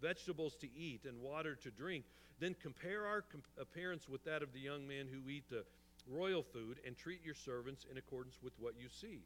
vegetables 0.00 0.56
to 0.56 0.68
eat 0.74 1.04
and 1.06 1.20
water 1.20 1.54
to 1.56 1.70
drink. 1.70 2.04
Then 2.38 2.54
compare 2.60 3.06
our 3.06 3.24
appearance 3.60 4.08
with 4.08 4.24
that 4.24 4.42
of 4.42 4.52
the 4.52 4.60
young 4.60 4.86
men 4.86 5.06
who 5.10 5.28
eat 5.30 5.44
the 5.50 5.64
royal 6.08 6.42
food 6.42 6.80
and 6.86 6.96
treat 6.96 7.24
your 7.24 7.34
servants 7.34 7.86
in 7.90 7.98
accordance 7.98 8.38
with 8.42 8.52
what 8.58 8.74
you 8.78 8.88
see. 8.88 9.20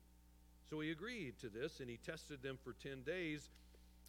So 0.68 0.81
he 0.81 0.90
agreed 0.90 1.38
to 1.40 1.49
this 1.49 1.81
and 1.81 1.88
he 1.88 1.96
tested 1.96 2.42
them 2.42 2.59
for 2.62 2.72
10 2.72 3.03
days. 3.03 3.51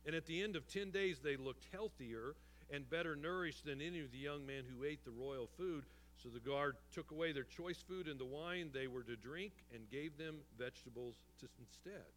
And 0.08 0.16
at 0.16 0.26
the 0.26 0.42
end 0.42 0.56
of 0.56 0.68
10 0.70 0.90
days, 0.90 1.20
they 1.20 1.36
looked 1.36 1.66
healthier 1.74 2.36
and 2.72 2.90
better 2.90 3.16
nourished 3.16 3.66
than 3.66 3.82
any 3.82 4.00
of 4.00 4.12
the 4.12 4.18
young 4.18 4.46
men 4.46 4.64
who 4.66 4.86
ate 4.86 5.04
the 5.04 5.12
royal 5.12 5.48
food. 5.58 5.84
So 6.16 6.30
the 6.30 6.40
guard 6.40 6.78
took 6.94 7.12
away 7.12 7.34
their 7.34 7.44
choice 7.44 7.84
food 7.86 8.08
and 8.08 8.18
the 8.18 8.26
wine 8.26 8.70
they 8.74 8.88
were 8.88 9.04
to 9.04 9.18
drink 9.18 9.52
and 9.74 9.90
gave 9.92 10.18
them 10.18 10.38
vegetables 10.58 11.16
to, 11.42 11.48
instead. 11.60 12.08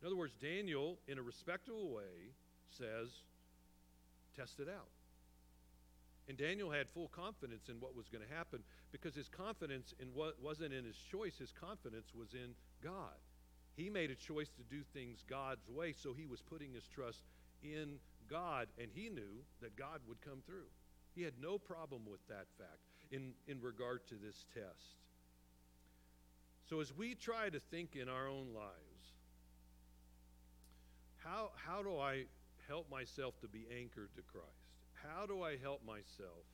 In 0.00 0.06
other 0.06 0.16
words, 0.16 0.34
Daniel, 0.42 0.98
in 1.06 1.18
a 1.18 1.22
respectable 1.22 1.90
way, 1.90 2.34
says, 2.76 3.08
test 4.36 4.58
it 4.58 4.68
out. 4.68 4.88
And 6.28 6.36
Daniel 6.36 6.70
had 6.70 6.88
full 6.88 7.08
confidence 7.08 7.68
in 7.68 7.76
what 7.80 7.96
was 7.96 8.08
going 8.08 8.26
to 8.26 8.34
happen 8.34 8.60
because 8.92 9.14
his 9.14 9.28
confidence 9.28 9.94
in 10.00 10.08
what 10.08 10.40
wasn't 10.42 10.72
in 10.72 10.84
his 10.84 10.96
choice, 10.96 11.38
his 11.38 11.52
confidence 11.52 12.08
was 12.14 12.34
in 12.34 12.54
God. 12.82 13.16
He 13.80 13.88
made 13.88 14.10
a 14.10 14.14
choice 14.14 14.50
to 14.50 14.62
do 14.68 14.82
things 14.92 15.24
God's 15.26 15.66
way, 15.70 15.94
so 15.94 16.12
he 16.12 16.26
was 16.26 16.42
putting 16.42 16.74
his 16.74 16.86
trust 16.86 17.22
in 17.62 17.94
God, 18.28 18.68
and 18.78 18.90
he 18.92 19.08
knew 19.08 19.40
that 19.62 19.74
God 19.74 20.00
would 20.06 20.20
come 20.20 20.42
through. 20.44 20.68
He 21.14 21.22
had 21.22 21.32
no 21.40 21.58
problem 21.58 22.02
with 22.06 22.20
that 22.28 22.44
fact 22.58 22.80
in, 23.10 23.32
in 23.48 23.58
regard 23.62 24.06
to 24.08 24.16
this 24.16 24.44
test. 24.52 24.98
So, 26.68 26.80
as 26.80 26.94
we 26.94 27.14
try 27.14 27.48
to 27.48 27.58
think 27.58 27.96
in 27.96 28.10
our 28.10 28.28
own 28.28 28.48
lives, 28.54 29.14
how, 31.16 31.50
how 31.56 31.82
do 31.82 31.98
I 31.98 32.24
help 32.68 32.90
myself 32.90 33.40
to 33.40 33.48
be 33.48 33.66
anchored 33.74 34.10
to 34.14 34.22
Christ? 34.30 34.74
How 34.92 35.24
do 35.24 35.42
I 35.42 35.56
help 35.56 35.80
myself 35.86 36.44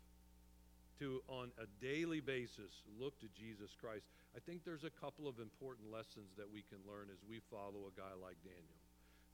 to, 0.98 1.22
on 1.28 1.50
a 1.58 1.66
daily 1.84 2.20
basis, 2.20 2.82
look 2.98 3.18
to 3.20 3.26
Jesus 3.28 3.70
Christ? 3.80 4.06
I 4.36 4.40
think 4.40 4.64
there's 4.64 4.84
a 4.84 4.90
couple 4.90 5.28
of 5.28 5.38
important 5.38 5.90
lessons 5.92 6.30
that 6.36 6.50
we 6.50 6.62
can 6.62 6.78
learn 6.86 7.08
as 7.12 7.18
we 7.28 7.40
follow 7.50 7.88
a 7.88 7.96
guy 7.96 8.12
like 8.20 8.36
Daniel. 8.44 8.80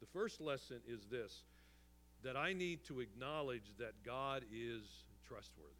The 0.00 0.06
first 0.06 0.40
lesson 0.40 0.80
is 0.86 1.06
this 1.10 1.42
that 2.22 2.36
I 2.36 2.52
need 2.52 2.84
to 2.84 3.00
acknowledge 3.00 3.74
that 3.78 3.94
God 4.06 4.44
is 4.52 4.82
trustworthy. 5.26 5.74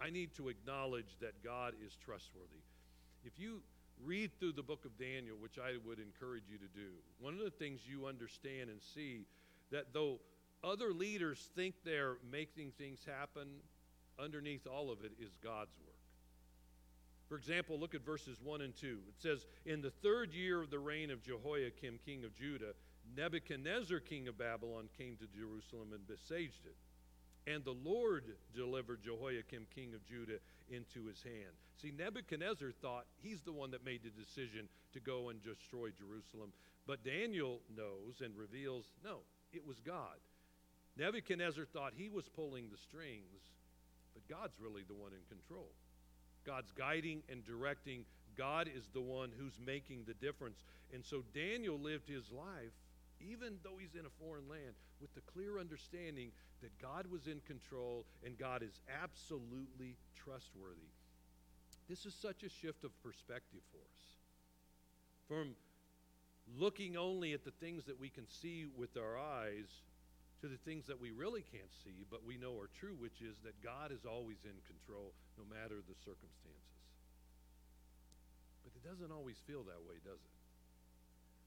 I 0.00 0.10
need 0.10 0.34
to 0.34 0.48
acknowledge 0.48 1.16
that 1.20 1.44
God 1.44 1.74
is 1.84 1.96
trustworthy. 2.04 2.62
If 3.24 3.38
you 3.38 3.62
read 4.04 4.30
through 4.38 4.52
the 4.52 4.62
book 4.62 4.84
of 4.84 4.98
Daniel, 4.98 5.36
which 5.40 5.58
I 5.58 5.76
would 5.86 5.98
encourage 6.00 6.44
you 6.50 6.58
to 6.58 6.66
do, 6.74 6.90
one 7.20 7.34
of 7.34 7.40
the 7.40 7.50
things 7.50 7.80
you 7.86 8.06
understand 8.06 8.68
and 8.68 8.80
see 8.82 9.26
that 9.70 9.92
though 9.92 10.18
other 10.64 10.92
leaders 10.92 11.48
think 11.54 11.74
they're 11.84 12.16
making 12.30 12.72
things 12.78 13.00
happen, 13.06 13.48
underneath 14.18 14.66
all 14.66 14.90
of 14.90 15.04
it 15.04 15.12
is 15.20 15.36
God's 15.42 15.74
work. 15.84 15.96
For 17.28 17.36
example, 17.36 17.78
look 17.78 17.94
at 17.94 18.04
verses 18.04 18.38
1 18.42 18.60
and 18.60 18.74
2. 18.76 18.98
It 19.08 19.14
says, 19.18 19.46
In 19.64 19.82
the 19.82 19.90
third 19.90 20.32
year 20.32 20.62
of 20.62 20.70
the 20.70 20.78
reign 20.78 21.10
of 21.10 21.22
Jehoiakim, 21.22 21.98
king 22.04 22.24
of 22.24 22.34
Judah, 22.36 22.72
Nebuchadnezzar, 23.16 24.00
king 24.00 24.28
of 24.28 24.38
Babylon, 24.38 24.88
came 24.96 25.16
to 25.16 25.26
Jerusalem 25.26 25.88
and 25.92 26.06
besieged 26.06 26.66
it. 26.66 26.76
And 27.48 27.64
the 27.64 27.76
Lord 27.84 28.24
delivered 28.54 29.02
Jehoiakim, 29.02 29.66
king 29.74 29.94
of 29.94 30.04
Judah, 30.04 30.38
into 30.68 31.06
his 31.06 31.22
hand. 31.22 31.54
See, 31.80 31.92
Nebuchadnezzar 31.96 32.72
thought 32.82 33.06
he's 33.22 33.42
the 33.42 33.52
one 33.52 33.70
that 33.70 33.84
made 33.84 34.02
the 34.02 34.10
decision 34.10 34.68
to 34.92 35.00
go 35.00 35.28
and 35.28 35.42
destroy 35.42 35.90
Jerusalem. 35.90 36.52
But 36.86 37.04
Daniel 37.04 37.60
knows 37.76 38.20
and 38.24 38.36
reveals 38.36 38.86
no, 39.04 39.18
it 39.52 39.66
was 39.66 39.80
God. 39.80 40.18
Nebuchadnezzar 40.96 41.66
thought 41.66 41.92
he 41.94 42.08
was 42.08 42.28
pulling 42.28 42.68
the 42.70 42.78
strings, 42.78 43.50
but 44.16 44.24
God's 44.34 44.56
really 44.58 44.82
the 44.88 44.96
one 44.96 45.12
in 45.12 45.20
control. 45.28 45.68
God's 46.46 46.72
guiding 46.72 47.22
and 47.28 47.44
directing. 47.44 48.06
God 48.36 48.70
is 48.74 48.88
the 48.94 49.00
one 49.00 49.30
who's 49.36 49.60
making 49.60 50.04
the 50.06 50.14
difference. 50.14 50.64
And 50.94 51.04
so 51.04 51.22
Daniel 51.34 51.78
lived 51.78 52.08
his 52.08 52.32
life 52.32 52.72
even 53.20 53.56
though 53.62 53.76
he's 53.78 53.94
in 53.98 54.06
a 54.06 54.24
foreign 54.24 54.48
land, 54.48 54.74
with 55.00 55.14
the 55.14 55.20
clear 55.22 55.58
understanding 55.58 56.30
that 56.62 56.76
God 56.80 57.06
was 57.10 57.26
in 57.26 57.40
control 57.46 58.04
and 58.24 58.38
God 58.38 58.62
is 58.62 58.80
absolutely 59.02 59.96
trustworthy. 60.14 60.90
This 61.88 62.06
is 62.06 62.14
such 62.14 62.42
a 62.42 62.48
shift 62.48 62.84
of 62.84 62.90
perspective 63.02 63.60
for 63.70 63.78
us. 63.78 64.04
From 65.28 65.54
looking 66.58 66.96
only 66.96 67.32
at 67.32 67.44
the 67.44 67.50
things 67.52 67.84
that 67.84 68.00
we 68.00 68.08
can 68.08 68.26
see 68.28 68.66
with 68.76 68.96
our 68.96 69.18
eyes 69.18 69.82
to 70.40 70.48
the 70.48 70.60
things 70.68 70.86
that 70.86 71.00
we 71.00 71.10
really 71.10 71.44
can't 71.48 71.72
see, 71.84 72.04
but 72.10 72.24
we 72.24 72.36
know 72.36 72.58
are 72.60 72.68
true, 72.76 72.96
which 72.98 73.24
is 73.24 73.36
that 73.44 73.56
God 73.64 73.92
is 73.92 74.04
always 74.04 74.44
in 74.44 74.56
control 74.68 75.16
no 75.40 75.44
matter 75.48 75.80
the 75.80 75.96
circumstances. 76.04 76.76
But 78.64 78.76
it 78.76 78.84
doesn't 78.84 79.12
always 79.12 79.40
feel 79.46 79.64
that 79.64 79.80
way, 79.88 79.96
does 80.04 80.20
it? 80.20 80.36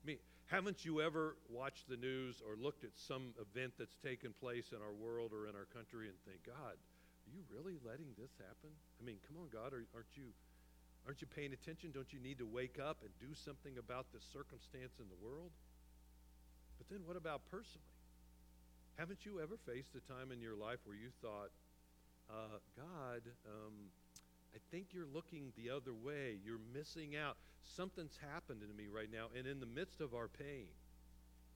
I 0.02 0.04
mean, 0.08 0.19
haven't 0.47 0.86
you 0.86 1.02
ever 1.02 1.38
watched 1.52 1.86
the 1.86 1.97
news 1.97 2.41
or 2.41 2.58
looked 2.58 2.84
at 2.84 2.97
some 2.97 3.38
event 3.38 3.78
that's 3.78 3.95
taken 4.02 4.34
place 4.41 4.73
in 4.73 4.82
our 4.82 4.95
world 4.95 5.30
or 5.36 5.45
in 5.45 5.54
our 5.54 5.69
country 5.69 6.10
and 6.10 6.17
think, 6.25 6.41
God, 6.41 6.73
are 6.73 7.32
you 7.32 7.45
really 7.54 7.78
letting 7.86 8.10
this 8.17 8.34
happen? 8.41 8.73
I 8.97 9.06
mean, 9.06 9.21
come 9.30 9.38
on, 9.38 9.54
God, 9.54 9.78
aren't 9.78 10.13
you 10.17 10.34
aren't 11.06 11.21
you 11.21 11.28
paying 11.28 11.54
attention? 11.54 11.91
Don't 11.93 12.12
you 12.13 12.19
need 12.19 12.38
to 12.38 12.45
wake 12.45 12.78
up 12.78 13.02
and 13.02 13.10
do 13.21 13.34
something 13.34 13.78
about 13.78 14.06
this 14.13 14.25
circumstance 14.34 14.97
in 14.99 15.06
the 15.10 15.19
world? 15.21 15.49
But 16.78 16.89
then 16.89 17.02
what 17.06 17.17
about 17.17 17.41
personally? 17.49 17.88
Haven't 18.99 19.25
you 19.25 19.39
ever 19.39 19.55
faced 19.55 19.95
a 19.95 20.01
time 20.12 20.29
in 20.33 20.41
your 20.41 20.57
life 20.57 20.79
where 20.83 20.95
you 20.95 21.07
thought, 21.21 21.51
uh, 22.29 22.59
God, 22.75 23.21
um, 23.47 23.88
I 24.53 24.59
think 24.71 24.88
you're 24.91 25.07
looking 25.13 25.53
the 25.55 25.69
other 25.69 25.93
way. 25.93 26.35
You're 26.43 26.59
missing 26.75 27.15
out. 27.15 27.38
Something's 27.63 28.19
happened 28.33 28.59
to 28.59 28.67
me 28.75 28.89
right 28.93 29.07
now. 29.09 29.27
And 29.38 29.47
in 29.47 29.62
the 29.62 29.65
midst 29.65 30.01
of 30.01 30.13
our 30.13 30.27
pain, 30.27 30.67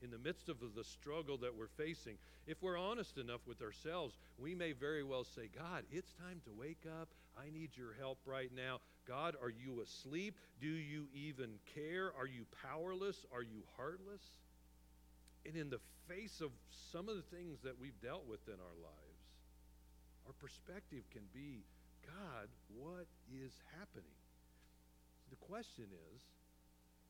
in 0.00 0.10
the 0.10 0.16
midst 0.16 0.48
of 0.48 0.56
the 0.74 0.84
struggle 0.84 1.36
that 1.36 1.54
we're 1.54 1.68
facing, 1.68 2.16
if 2.46 2.62
we're 2.62 2.78
honest 2.78 3.18
enough 3.18 3.40
with 3.46 3.60
ourselves, 3.60 4.16
we 4.38 4.54
may 4.54 4.72
very 4.72 5.04
well 5.04 5.24
say, 5.24 5.50
God, 5.54 5.84
it's 5.92 6.14
time 6.14 6.40
to 6.46 6.50
wake 6.58 6.86
up. 6.98 7.10
I 7.36 7.50
need 7.50 7.76
your 7.76 7.92
help 7.98 8.20
right 8.24 8.50
now. 8.56 8.80
God, 9.06 9.36
are 9.42 9.50
you 9.50 9.82
asleep? 9.82 10.38
Do 10.62 10.68
you 10.68 11.08
even 11.12 11.50
care? 11.74 12.10
Are 12.18 12.26
you 12.26 12.46
powerless? 12.62 13.26
Are 13.34 13.42
you 13.42 13.64
heartless? 13.76 14.22
And 15.46 15.56
in 15.56 15.70
the 15.70 15.80
face 16.08 16.40
of 16.40 16.50
some 16.92 17.08
of 17.08 17.16
the 17.16 17.36
things 17.36 17.60
that 17.62 17.78
we've 17.78 18.00
dealt 18.00 18.26
with 18.26 18.46
in 18.48 18.54
our 18.54 18.78
lives, 18.82 19.20
our 20.26 20.32
perspective 20.32 21.04
can 21.10 21.22
be 21.32 21.64
God, 22.04 22.48
what 22.68 23.06
is 23.32 23.52
happening? 23.78 24.16
The 25.30 25.36
question 25.36 25.86
is 26.14 26.22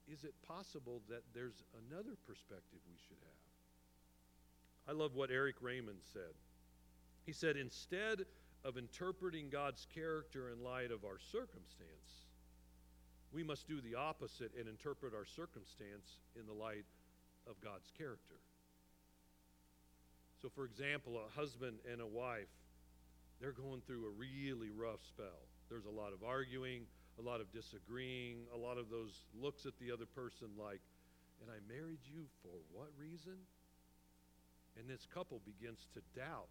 is 0.07 0.25
it 0.25 0.35
possible 0.47 1.01
that 1.09 1.23
there's 1.35 1.63
another 1.89 2.17
perspective 2.27 2.79
we 2.87 2.99
should 3.09 3.17
have? 3.25 3.45
I 4.87 4.93
love 4.93 5.15
what 5.15 5.31
Eric 5.31 5.57
Raymond 5.63 6.01
said. 6.13 6.37
He 7.25 7.33
said, 7.33 7.57
instead 7.57 8.27
of 8.65 8.77
interpreting 8.77 9.49
God's 9.49 9.87
character 9.95 10.51
in 10.51 10.63
light 10.63 10.91
of 10.91 11.05
our 11.05 11.19
circumstance, 11.19 12.29
we 13.33 13.43
must 13.43 13.67
do 13.67 13.81
the 13.81 13.95
opposite 13.95 14.53
and 14.59 14.69
interpret 14.69 15.15
our 15.15 15.25
circumstance 15.25 16.21
in 16.39 16.47
the 16.47 16.53
light 16.53 16.85
of 17.49 17.61
God's 17.61 17.91
character. 17.97 18.37
So, 20.43 20.49
for 20.49 20.65
example, 20.65 21.19
a 21.19 21.39
husband 21.39 21.79
and 21.91 22.01
a 22.01 22.07
wife 22.07 22.49
they're 23.41 23.53
going 23.53 23.83
through 23.87 24.07
a 24.07 24.11
really 24.11 24.71
rough 24.71 25.01
spell. 25.03 25.49
There's 25.69 25.87
a 25.87 25.91
lot 25.91 26.13
of 26.13 26.23
arguing, 26.23 26.83
a 27.19 27.23
lot 27.23 27.41
of 27.41 27.53
disagreeing, 27.53 28.47
a 28.55 28.57
lot 28.57 28.79
of 28.79 28.91
those 28.91 29.27
looks 29.39 29.67
at 29.67 29.73
the 29.81 29.93
other 29.93 30.07
person 30.07 30.49
like, 30.59 30.81
and 31.43 31.51
I 31.51 31.59
married 31.69 32.01
you 32.05 32.25
for 32.43 32.57
what 32.73 32.89
reason? 32.99 33.37
And 34.79 34.89
this 34.89 35.07
couple 35.13 35.41
begins 35.45 35.87
to 35.95 36.01
doubt 36.19 36.49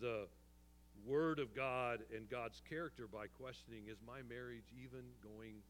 the 0.00 0.28
Word 1.04 1.38
of 1.38 1.54
God 1.54 2.00
and 2.14 2.28
God's 2.28 2.62
character 2.68 3.06
by 3.06 3.26
questioning 3.26 3.84
is 3.88 3.98
my 4.06 4.22
marriage 4.28 4.72
even 4.82 5.04
going 5.22 5.62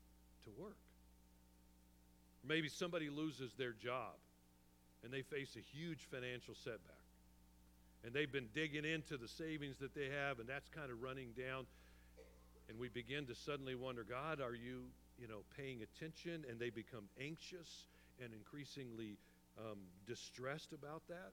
to 0.45 0.51
work? 0.57 0.79
Maybe 2.47 2.69
somebody 2.69 3.11
loses 3.11 3.53
their 3.55 3.73
job 3.73 4.15
and 5.05 5.13
they 5.13 5.23
face 5.23 5.57
a 5.57 5.61
huge 5.61 6.07
financial 6.11 6.55
setback 6.55 7.01
and 8.05 8.15
they've 8.15 8.33
been 8.33 8.49
digging 8.55 8.85
into 8.85 9.17
the 9.17 9.29
savings 9.29 9.77
that 9.79 9.95
they 9.95 10.09
have, 10.09 10.39
and 10.39 10.49
that's 10.49 10.69
kind 10.69 10.91
of 10.91 11.03
running 11.03 11.33
down. 11.37 11.67
and 12.69 12.79
we 12.79 12.89
begin 12.89 13.27
to 13.27 13.35
suddenly 13.35 13.75
wonder, 13.75 14.05
God, 14.05 14.41
are 14.41 14.55
you, 14.55 14.85
you 15.19 15.27
know, 15.27 15.43
paying 15.57 15.83
attention? 15.83 16.45
And 16.49 16.59
they 16.59 16.71
become 16.71 17.09
anxious 17.21 17.87
and 18.23 18.33
increasingly 18.33 19.19
um, 19.59 19.79
distressed 20.07 20.73
about 20.73 21.03
that. 21.09 21.33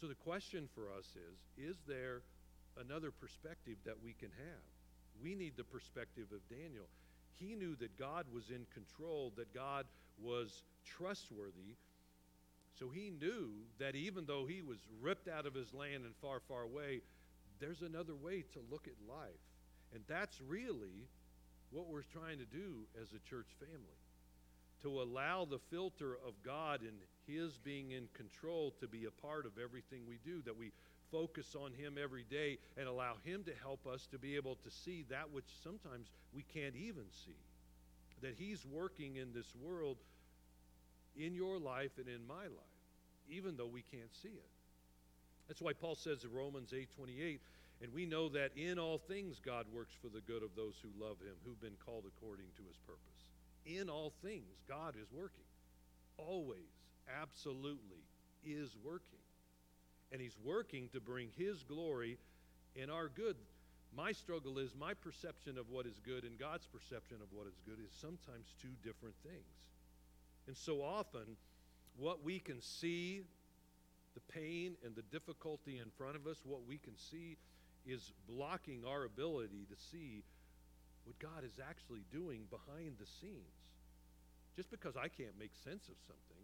So 0.00 0.06
the 0.06 0.14
question 0.14 0.68
for 0.74 0.88
us 0.96 1.16
is 1.16 1.68
is 1.70 1.76
there 1.88 2.22
another 2.78 3.10
perspective 3.10 3.76
that 3.84 3.96
we 4.02 4.12
can 4.12 4.30
have? 4.30 4.64
We 5.20 5.34
need 5.34 5.56
the 5.56 5.64
perspective 5.64 6.26
of 6.32 6.46
Daniel. 6.48 6.86
He 7.38 7.54
knew 7.54 7.76
that 7.76 7.98
God 7.98 8.26
was 8.32 8.50
in 8.50 8.66
control, 8.72 9.32
that 9.36 9.52
God 9.54 9.86
was 10.22 10.62
trustworthy. 10.84 11.76
So 12.78 12.88
he 12.88 13.10
knew 13.10 13.50
that 13.78 13.94
even 13.94 14.26
though 14.26 14.46
he 14.46 14.62
was 14.62 14.78
ripped 15.00 15.28
out 15.28 15.46
of 15.46 15.54
his 15.54 15.72
land 15.72 16.04
and 16.04 16.14
far, 16.20 16.40
far 16.40 16.62
away, 16.62 17.00
there's 17.60 17.82
another 17.82 18.14
way 18.14 18.44
to 18.52 18.60
look 18.70 18.86
at 18.86 18.94
life. 19.08 19.28
And 19.94 20.02
that's 20.08 20.40
really 20.46 21.08
what 21.70 21.88
we're 21.88 22.02
trying 22.02 22.38
to 22.38 22.44
do 22.44 22.86
as 23.00 23.08
a 23.12 23.28
church 23.28 23.48
family 23.58 23.96
to 24.82 25.02
allow 25.02 25.44
the 25.44 25.58
filter 25.70 26.16
of 26.26 26.34
God 26.44 26.80
and 26.82 26.98
His 27.26 27.58
being 27.58 27.92
in 27.92 28.08
control 28.14 28.74
to 28.80 28.86
be 28.86 29.06
a 29.06 29.10
part 29.10 29.46
of 29.46 29.52
everything 29.62 30.02
we 30.06 30.18
do, 30.24 30.42
that 30.42 30.56
we 30.56 30.70
focus 31.10 31.54
on 31.54 31.72
Him 31.72 31.96
every 32.02 32.24
day 32.30 32.58
and 32.76 32.88
allow 32.88 33.14
Him 33.24 33.44
to 33.44 33.52
help 33.62 33.86
us 33.86 34.06
to 34.12 34.18
be 34.18 34.36
able 34.36 34.56
to 34.56 34.70
see 34.70 35.04
that 35.10 35.30
which 35.32 35.46
sometimes 35.62 36.08
we 36.32 36.42
can't 36.42 36.76
even 36.76 37.04
see. 37.24 37.38
That 38.22 38.34
He's 38.38 38.64
working 38.64 39.16
in 39.16 39.32
this 39.32 39.52
world, 39.60 39.98
in 41.16 41.34
your 41.34 41.58
life 41.58 41.92
and 41.98 42.08
in 42.08 42.26
my 42.26 42.44
life, 42.44 42.76
even 43.28 43.56
though 43.56 43.66
we 43.66 43.82
can't 43.82 44.14
see 44.22 44.28
it. 44.28 44.50
That's 45.48 45.60
why 45.60 45.72
Paul 45.72 45.94
says 45.94 46.24
in 46.24 46.32
Romans 46.32 46.72
8 46.76 46.88
28, 46.96 47.40
and 47.82 47.92
we 47.92 48.06
know 48.06 48.28
that 48.30 48.50
in 48.56 48.78
all 48.78 48.98
things 48.98 49.40
God 49.44 49.66
works 49.72 49.94
for 50.00 50.08
the 50.08 50.20
good 50.20 50.42
of 50.42 50.56
those 50.56 50.74
who 50.82 51.04
love 51.04 51.20
Him, 51.20 51.34
who've 51.44 51.60
been 51.60 51.76
called 51.84 52.04
according 52.06 52.46
to 52.56 52.62
His 52.66 52.78
purpose 52.86 53.16
in 53.66 53.88
all 53.90 54.12
things, 54.22 54.62
God 54.68 54.94
is 55.00 55.08
working. 55.12 55.44
Always, 56.16 56.70
absolutely, 57.20 58.06
is 58.44 58.70
working. 58.84 59.25
And 60.12 60.20
He's 60.20 60.36
working 60.44 60.88
to 60.92 61.00
bring 61.00 61.28
His 61.36 61.62
glory 61.62 62.18
in 62.74 62.90
our 62.90 63.08
good. 63.08 63.36
My 63.96 64.12
struggle 64.12 64.58
is 64.58 64.74
my 64.78 64.94
perception 64.94 65.56
of 65.58 65.70
what 65.70 65.86
is 65.86 65.98
good 66.04 66.24
and 66.24 66.38
God's 66.38 66.66
perception 66.66 67.18
of 67.22 67.28
what 67.32 67.46
is 67.46 67.58
good 67.64 67.78
is 67.82 67.90
sometimes 68.00 68.54
two 68.60 68.74
different 68.84 69.14
things. 69.22 69.56
And 70.46 70.56
so 70.56 70.82
often, 70.82 71.36
what 71.96 72.22
we 72.22 72.38
can 72.38 72.60
see, 72.60 73.22
the 74.14 74.20
pain 74.32 74.76
and 74.84 74.94
the 74.94 75.02
difficulty 75.02 75.78
in 75.78 75.90
front 75.96 76.16
of 76.16 76.26
us, 76.26 76.38
what 76.44 76.66
we 76.68 76.78
can 76.78 76.96
see 76.96 77.36
is 77.86 78.12
blocking 78.28 78.84
our 78.86 79.04
ability 79.04 79.66
to 79.70 79.76
see 79.90 80.22
what 81.04 81.18
God 81.18 81.44
is 81.44 81.60
actually 81.62 82.04
doing 82.12 82.42
behind 82.50 82.96
the 82.98 83.06
scenes. 83.06 83.56
Just 84.56 84.70
because 84.70 84.96
I 84.96 85.08
can't 85.08 85.38
make 85.38 85.52
sense 85.64 85.88
of 85.88 85.96
something, 86.06 86.35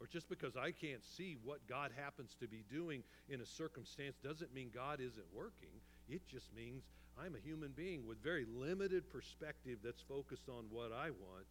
or 0.00 0.06
just 0.06 0.28
because 0.28 0.56
I 0.56 0.72
can't 0.72 1.04
see 1.04 1.36
what 1.44 1.66
God 1.68 1.90
happens 1.96 2.36
to 2.40 2.48
be 2.48 2.64
doing 2.70 3.02
in 3.28 3.40
a 3.40 3.46
circumstance, 3.46 4.16
doesn't 4.22 4.54
mean 4.54 4.70
God 4.74 5.00
isn't 5.00 5.26
working. 5.32 5.72
It 6.08 6.26
just 6.26 6.54
means 6.54 6.84
I'm 7.18 7.34
a 7.34 7.46
human 7.46 7.72
being 7.76 8.06
with 8.06 8.22
very 8.22 8.44
limited 8.44 9.10
perspective 9.10 9.78
that's 9.84 10.02
focused 10.02 10.48
on 10.48 10.64
what 10.70 10.92
I 10.92 11.10
want. 11.10 11.46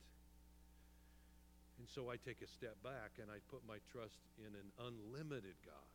And 1.80 1.88
so 1.88 2.12
I 2.12 2.18
take 2.18 2.42
a 2.42 2.48
step 2.48 2.76
back 2.84 3.18
and 3.20 3.32
I 3.32 3.40
put 3.50 3.62
my 3.68 3.78
trust 3.92 4.20
in 4.38 4.54
an 4.54 4.70
unlimited 4.80 5.56
God 5.66 5.90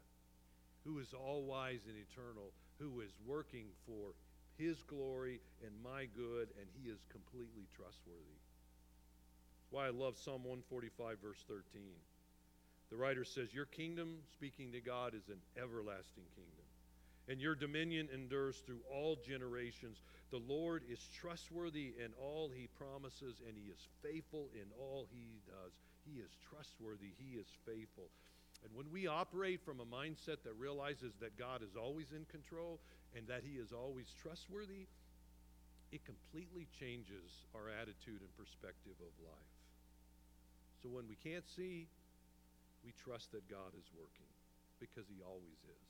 who 0.84 0.98
is 0.98 1.12
all 1.12 1.42
wise 1.42 1.80
and 1.86 1.96
eternal, 1.96 2.52
who 2.78 3.00
is 3.00 3.12
working 3.26 3.66
for 3.86 4.14
his 4.58 4.82
glory 4.82 5.40
and 5.62 5.70
my 5.82 6.10
good, 6.16 6.50
and 6.58 6.66
He 6.74 6.90
is 6.90 6.98
completely 7.08 7.70
trustworthy. 7.74 8.42
That's 9.62 9.70
why 9.70 9.86
I 9.86 9.90
love 9.90 10.18
Psalm 10.18 10.42
145, 10.42 11.18
verse 11.22 11.44
13. 11.46 11.62
The 12.90 12.96
writer 12.96 13.24
says, 13.24 13.52
Your 13.52 13.66
kingdom, 13.66 14.16
speaking 14.32 14.72
to 14.72 14.80
God, 14.80 15.14
is 15.14 15.28
an 15.28 15.40
everlasting 15.60 16.24
kingdom, 16.34 16.64
and 17.28 17.40
your 17.40 17.54
dominion 17.54 18.08
endures 18.12 18.62
through 18.64 18.80
all 18.90 19.16
generations. 19.16 20.00
The 20.30 20.40
Lord 20.48 20.82
is 20.90 21.00
trustworthy 21.20 21.94
in 22.02 22.12
all 22.20 22.50
He 22.54 22.68
promises, 22.78 23.42
and 23.46 23.56
He 23.56 23.70
is 23.70 23.86
faithful 24.02 24.48
in 24.54 24.66
all 24.80 25.06
He 25.10 25.40
does. 25.46 25.72
He 26.04 26.20
is 26.20 26.30
trustworthy, 26.48 27.12
He 27.18 27.36
is 27.36 27.48
faithful. 27.66 28.08
And 28.64 28.74
when 28.74 28.90
we 28.90 29.06
operate 29.06 29.60
from 29.64 29.80
a 29.80 29.86
mindset 29.86 30.42
that 30.44 30.58
realizes 30.58 31.12
that 31.20 31.38
God 31.38 31.62
is 31.62 31.76
always 31.76 32.10
in 32.10 32.24
control 32.24 32.80
and 33.14 33.26
that 33.28 33.42
He 33.44 33.58
is 33.58 33.72
always 33.72 34.06
trustworthy, 34.20 34.88
it 35.92 36.04
completely 36.04 36.66
changes 36.80 37.44
our 37.54 37.68
attitude 37.68 38.20
and 38.20 38.36
perspective 38.36 38.96
of 39.00 39.12
life. 39.24 39.54
So 40.82 40.88
when 40.88 41.08
we 41.08 41.16
can't 41.16 41.46
see, 41.56 41.86
we 42.88 42.96
trust 42.96 43.32
that 43.36 43.44
God 43.52 43.76
is 43.76 43.84
working 43.92 44.32
because 44.80 45.04
He 45.12 45.20
always 45.20 45.60
is. 45.68 45.88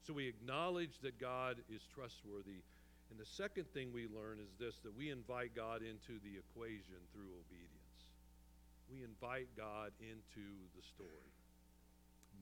So 0.00 0.16
we 0.16 0.32
acknowledge 0.32 0.96
that 1.04 1.20
God 1.20 1.60
is 1.68 1.84
trustworthy. 1.92 2.64
And 3.12 3.20
the 3.20 3.28
second 3.28 3.68
thing 3.76 3.92
we 3.92 4.08
learn 4.08 4.40
is 4.40 4.48
this 4.56 4.80
that 4.80 4.96
we 4.96 5.12
invite 5.12 5.52
God 5.52 5.84
into 5.84 6.16
the 6.24 6.40
equation 6.40 7.04
through 7.12 7.28
obedience. 7.36 8.00
We 8.88 9.04
invite 9.04 9.52
God 9.60 9.92
into 10.00 10.48
the 10.72 10.80
story. 10.80 11.36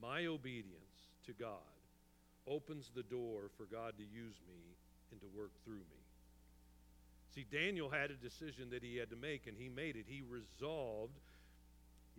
My 0.01 0.31
obedience 0.31 1.11
to 1.27 1.33
God 1.35 1.67
opens 2.47 2.95
the 2.95 3.03
door 3.03 3.51
for 3.59 3.67
God 3.67 3.99
to 3.99 4.07
use 4.07 4.39
me 4.47 4.63
and 5.11 5.21
to 5.21 5.27
work 5.35 5.51
through 5.65 5.83
me. 5.91 6.03
See, 7.35 7.45
Daniel 7.51 7.91
had 7.91 8.11
a 8.11 8.15
decision 8.15 8.71
that 8.71 8.83
he 8.83 8.97
had 8.97 9.11
to 9.11 9.17
make, 9.17 9.47
and 9.47 9.57
he 9.59 9.69
made 9.69 9.97
it. 9.97 10.07
He 10.09 10.23
resolved, 10.23 11.19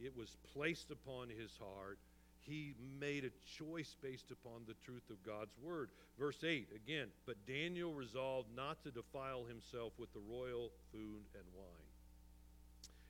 it 0.03 0.15
was 0.15 0.37
placed 0.53 0.91
upon 0.91 1.29
his 1.29 1.51
heart. 1.57 1.99
He 2.41 2.73
made 2.99 3.25
a 3.25 3.31
choice 3.57 3.95
based 4.01 4.31
upon 4.31 4.61
the 4.67 4.73
truth 4.85 5.09
of 5.09 5.23
God's 5.25 5.55
word. 5.61 5.89
Verse 6.17 6.43
8, 6.43 6.69
again, 6.75 7.07
but 7.25 7.35
Daniel 7.45 7.93
resolved 7.93 8.47
not 8.55 8.81
to 8.83 8.91
defile 8.91 9.43
himself 9.45 9.93
with 9.97 10.11
the 10.13 10.19
royal 10.19 10.71
food 10.91 11.23
and 11.35 11.43
wine. 11.55 11.89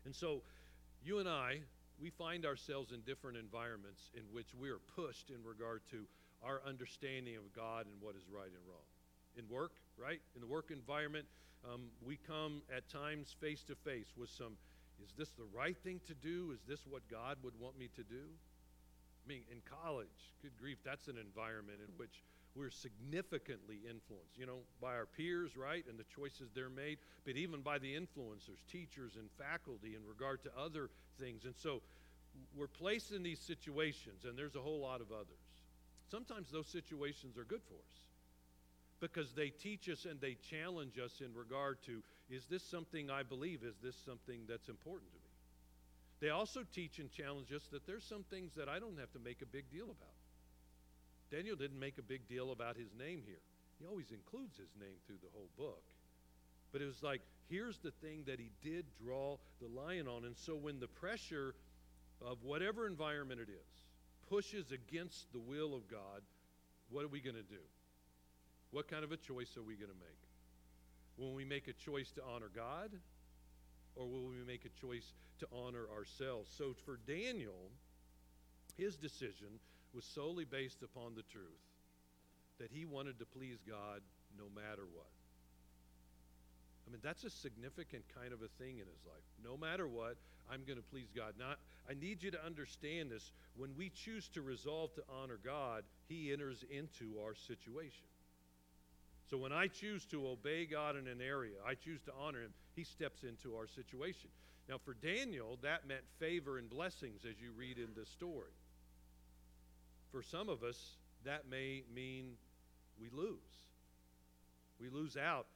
And 0.05 0.15
so, 0.15 0.41
you 1.03 1.19
and 1.19 1.29
I, 1.29 1.59
we 2.01 2.09
find 2.09 2.45
ourselves 2.45 2.91
in 2.91 3.01
different 3.01 3.37
environments 3.37 4.11
in 4.15 4.23
which 4.31 4.47
we 4.59 4.69
are 4.69 4.79
pushed 4.95 5.29
in 5.29 5.43
regard 5.43 5.81
to 5.91 6.05
our 6.43 6.61
understanding 6.67 7.35
of 7.35 7.53
God 7.55 7.85
and 7.85 7.95
what 8.01 8.15
is 8.15 8.23
right 8.31 8.47
and 8.47 8.63
wrong. 8.67 8.87
In 9.37 9.47
work, 9.49 9.73
right? 9.97 10.19
In 10.35 10.41
the 10.41 10.47
work 10.47 10.71
environment, 10.71 11.25
um, 11.67 11.91
we 12.05 12.17
come 12.27 12.61
at 12.75 12.89
times 12.89 13.35
face 13.39 13.63
to 13.63 13.75
face 13.75 14.13
with 14.17 14.29
some 14.29 14.55
is 15.03 15.13
this 15.17 15.29
the 15.31 15.47
right 15.55 15.77
thing 15.83 16.01
to 16.07 16.13
do? 16.13 16.51
Is 16.53 16.61
this 16.67 16.85
what 16.87 17.07
God 17.09 17.37
would 17.43 17.59
want 17.59 17.77
me 17.77 17.89
to 17.95 18.03
do? 18.03 18.25
I 19.25 19.27
mean, 19.27 19.41
in 19.51 19.61
college, 19.83 20.33
good 20.41 20.57
grief, 20.59 20.77
that's 20.83 21.07
an 21.07 21.17
environment 21.17 21.79
in 21.85 21.93
which 21.97 22.23
we're 22.55 22.71
significantly 22.71 23.77
influenced, 23.85 24.37
you 24.37 24.45
know, 24.45 24.59
by 24.81 24.95
our 24.95 25.05
peers, 25.05 25.55
right, 25.55 25.85
and 25.87 25.99
the 25.99 26.05
choices 26.15 26.49
they're 26.53 26.69
made, 26.69 26.97
but 27.25 27.35
even 27.35 27.61
by 27.61 27.77
the 27.77 27.93
influencers, 27.93 28.59
teachers, 28.71 29.15
and 29.15 29.29
faculty 29.37 29.95
in 29.95 30.01
regard 30.07 30.43
to 30.43 30.49
other 30.57 30.89
things. 31.19 31.45
And 31.45 31.55
so 31.55 31.81
we're 32.55 32.67
placed 32.67 33.11
in 33.11 33.23
these 33.23 33.39
situations, 33.39 34.25
and 34.25 34.37
there's 34.37 34.55
a 34.55 34.61
whole 34.61 34.79
lot 34.79 35.01
of 35.01 35.11
others. 35.11 35.45
Sometimes 36.09 36.49
those 36.51 36.67
situations 36.67 37.37
are 37.37 37.43
good 37.43 37.61
for 37.67 37.75
us 37.75 38.09
because 38.99 39.33
they 39.33 39.49
teach 39.49 39.87
us 39.89 40.05
and 40.05 40.19
they 40.19 40.35
challenge 40.49 40.97
us 40.97 41.21
in 41.23 41.33
regard 41.33 41.77
to 41.85 42.01
is 42.29 42.45
this 42.45 42.63
something 42.63 43.09
I 43.09 43.23
believe? 43.23 43.63
Is 43.63 43.75
this 43.81 43.95
something 44.05 44.41
that's 44.47 44.69
important 44.69 45.11
to 45.11 45.17
me? 45.17 45.29
They 46.21 46.29
also 46.29 46.61
teach 46.73 46.99
and 46.99 47.09
challenge 47.11 47.51
us 47.53 47.63
that 47.71 47.87
there's 47.87 48.03
some 48.03 48.23
things 48.29 48.53
that 48.55 48.67
I 48.67 48.79
don't 48.79 48.99
have 48.99 49.11
to 49.13 49.19
make 49.19 49.41
a 49.41 49.45
big 49.45 49.71
deal 49.71 49.85
about. 49.85 50.19
Daniel 51.31 51.55
didn't 51.55 51.79
make 51.79 51.97
a 51.97 52.03
big 52.03 52.27
deal 52.27 52.51
about 52.51 52.75
his 52.75 52.89
name 52.97 53.21
here. 53.25 53.41
He 53.79 53.85
always 53.85 54.11
includes 54.11 54.57
his 54.57 54.69
name 54.79 54.97
through 55.07 55.19
the 55.21 55.31
whole 55.33 55.49
book. 55.57 55.83
But 56.71 56.81
it 56.81 56.85
was 56.85 57.01
like, 57.01 57.21
here's 57.49 57.77
the 57.79 57.91
thing 57.91 58.23
that 58.27 58.39
he 58.39 58.51
did 58.61 58.85
draw 59.01 59.37
the 59.61 59.67
lion 59.67 60.07
on. 60.07 60.25
And 60.25 60.35
so 60.35 60.55
when 60.55 60.79
the 60.79 60.87
pressure 60.87 61.55
of 62.21 62.43
whatever 62.43 62.85
environment 62.85 63.39
it 63.39 63.49
is 63.49 63.85
pushes 64.29 64.71
against 64.71 65.31
the 65.31 65.39
will 65.39 65.73
of 65.73 65.89
God, 65.89 66.21
what 66.89 67.05
are 67.05 67.07
we 67.07 67.21
going 67.21 67.35
to 67.35 67.43
do? 67.43 67.63
What 68.71 68.87
kind 68.87 69.03
of 69.03 69.11
a 69.11 69.17
choice 69.17 69.57
are 69.57 69.63
we 69.63 69.75
going 69.75 69.89
to 69.89 69.97
make? 69.97 70.28
Will 71.19 71.33
we 71.33 71.43
make 71.43 71.67
a 71.67 71.73
choice 71.73 72.11
to 72.11 72.21
honor 72.33 72.49
God? 72.55 72.91
Or 73.95 74.07
will 74.07 74.27
we 74.27 74.37
make 74.47 74.63
a 74.65 74.81
choice 74.81 75.11
to 75.39 75.47
honor 75.51 75.85
ourselves? 75.93 76.49
So 76.57 76.73
for 76.85 76.99
Daniel, 77.05 77.69
his 78.77 78.95
decision 78.95 79.59
was 79.93 80.05
solely 80.05 80.45
based 80.45 80.81
upon 80.83 81.15
the 81.15 81.23
truth 81.23 81.43
that 82.59 82.69
he 82.71 82.85
wanted 82.85 83.19
to 83.19 83.25
please 83.25 83.57
God 83.67 84.01
no 84.37 84.45
matter 84.55 84.83
what. 84.93 85.07
I 86.87 86.91
mean, 86.91 87.01
that's 87.03 87.23
a 87.23 87.29
significant 87.29 88.03
kind 88.15 88.33
of 88.33 88.41
a 88.41 88.47
thing 88.63 88.79
in 88.79 88.87
his 88.87 89.05
life. 89.05 89.23
No 89.43 89.57
matter 89.57 89.87
what, 89.87 90.15
I'm 90.51 90.63
going 90.65 90.77
to 90.77 90.85
please 90.91 91.09
God. 91.15 91.33
Now, 91.37 91.53
I 91.89 91.93
need 91.93 92.23
you 92.23 92.31
to 92.31 92.45
understand 92.45 93.11
this. 93.11 93.31
When 93.55 93.75
we 93.77 93.89
choose 93.89 94.27
to 94.29 94.41
resolve 94.41 94.93
to 94.95 95.03
honor 95.21 95.39
God, 95.43 95.83
he 96.07 96.31
enters 96.33 96.63
into 96.71 97.19
our 97.23 97.35
situation. 97.35 98.07
So 99.29 99.37
when 99.37 99.53
I 99.53 99.67
choose 99.67 100.05
to 100.07 100.27
obey 100.27 100.65
God 100.65 100.95
in 100.95 101.07
an 101.07 101.21
area, 101.21 101.57
I 101.65 101.75
choose 101.75 102.01
to 102.03 102.11
honor 102.19 102.41
Him, 102.41 102.53
He 102.75 102.83
steps 102.83 103.23
into 103.23 103.55
our 103.55 103.67
situation. 103.67 104.29
Now, 104.67 104.77
for 104.83 104.95
Daniel, 104.95 105.57
that 105.61 105.87
meant 105.87 106.03
favor 106.19 106.57
and 106.57 106.69
blessings 106.69 107.25
as 107.25 107.39
you 107.41 107.51
read 107.55 107.77
in 107.77 107.89
this 107.95 108.09
story. 108.09 108.53
For 110.11 110.23
some 110.23 110.49
of 110.49 110.63
us, 110.63 110.95
that 111.25 111.49
may 111.49 111.83
mean 111.93 112.33
we 112.99 113.09
lose. 113.11 113.37
We 114.79 114.89
lose 114.89 115.17
out 115.17 115.47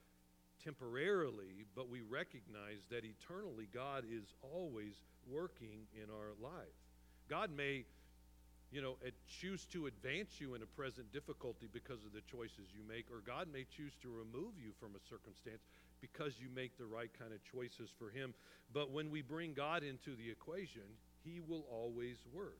temporarily, 0.63 1.65
but 1.75 1.89
we 1.89 2.01
recognize 2.01 2.85
that 2.89 3.03
eternally 3.05 3.67
God 3.73 4.03
is 4.09 4.33
always 4.41 4.93
working 5.29 5.87
in 5.95 6.09
our 6.09 6.33
life. 6.41 6.73
God 7.29 7.49
may, 7.55 7.85
you 8.73 8.81
know, 8.81 8.97
choose 9.29 9.65
to 9.65 9.85
advance 9.85 10.41
you 10.41 10.55
in 10.55 10.63
a 10.63 10.65
present 10.65 11.13
difficulty 11.13 11.69
because 11.71 12.03
of 12.03 12.11
the 12.11 12.25
choices 12.25 12.73
you 12.73 12.81
make, 12.87 13.05
or 13.11 13.21
God 13.21 13.47
may 13.53 13.65
choose 13.69 13.93
to 14.01 14.09
remove 14.09 14.57
you 14.57 14.73
from 14.79 14.95
a 14.95 15.03
circumstance 15.07 15.61
because 16.01 16.33
you 16.41 16.49
make 16.49 16.75
the 16.77 16.85
right 16.85 17.11
kind 17.17 17.31
of 17.31 17.39
choices 17.45 17.93
for 17.99 18.09
Him. 18.09 18.33
But 18.73 18.89
when 18.89 19.11
we 19.11 19.21
bring 19.21 19.53
God 19.53 19.83
into 19.83 20.17
the 20.17 20.29
equation, 20.29 20.89
He 21.23 21.39
will 21.39 21.65
always 21.69 22.17
work. 22.33 22.59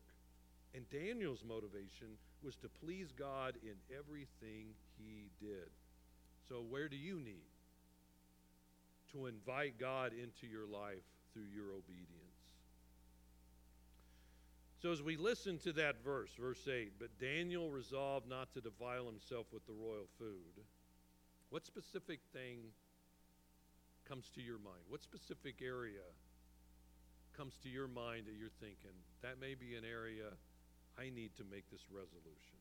And 0.74 0.88
Daniel's 0.90 1.42
motivation 1.46 2.18
was 2.42 2.56
to 2.56 2.68
please 2.68 3.12
God 3.16 3.54
in 3.62 3.74
everything 3.90 4.74
he 4.98 5.30
did. 5.40 5.70
So, 6.48 6.62
where 6.68 6.88
do 6.88 6.96
you 6.96 7.20
need 7.20 7.46
to 9.12 9.26
invite 9.26 9.78
God 9.78 10.12
into 10.12 10.50
your 10.50 10.66
life 10.66 11.06
through 11.32 11.46
your 11.54 11.70
obedience? 11.70 12.23
So, 14.84 14.92
as 14.92 15.00
we 15.00 15.16
listen 15.16 15.56
to 15.60 15.72
that 15.80 16.04
verse, 16.04 16.28
verse 16.38 16.68
8, 16.68 16.98
but 16.98 17.08
Daniel 17.18 17.70
resolved 17.70 18.28
not 18.28 18.52
to 18.52 18.60
defile 18.60 19.06
himself 19.06 19.46
with 19.50 19.64
the 19.64 19.72
royal 19.72 20.04
food, 20.18 20.60
what 21.48 21.64
specific 21.64 22.20
thing 22.34 22.58
comes 24.06 24.28
to 24.34 24.42
your 24.42 24.58
mind? 24.58 24.84
What 24.90 25.02
specific 25.02 25.62
area 25.64 26.04
comes 27.34 27.54
to 27.62 27.70
your 27.70 27.88
mind 27.88 28.26
that 28.26 28.34
you're 28.38 28.52
thinking, 28.60 28.92
that 29.22 29.40
may 29.40 29.54
be 29.54 29.74
an 29.74 29.84
area 29.90 30.28
I 30.98 31.04
need 31.04 31.34
to 31.38 31.44
make 31.50 31.64
this 31.72 31.86
resolution? 31.90 32.60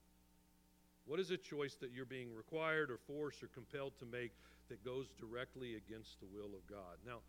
What 1.05 1.19
is 1.19 1.29
a 1.31 1.37
choice 1.37 1.75
that 1.81 1.91
you're 1.91 2.05
being 2.05 2.33
required 2.33 2.89
or 2.89 2.99
forced 3.05 3.43
or 3.43 3.47
compelled 3.47 3.99
to 3.99 4.05
make 4.05 4.31
that 4.69 4.85
goes 4.85 5.09
directly 5.19 5.75
against 5.75 6.21
the 6.21 6.27
will 6.33 6.55
of 6.55 6.65
God? 6.69 7.03
Now, 7.05 7.19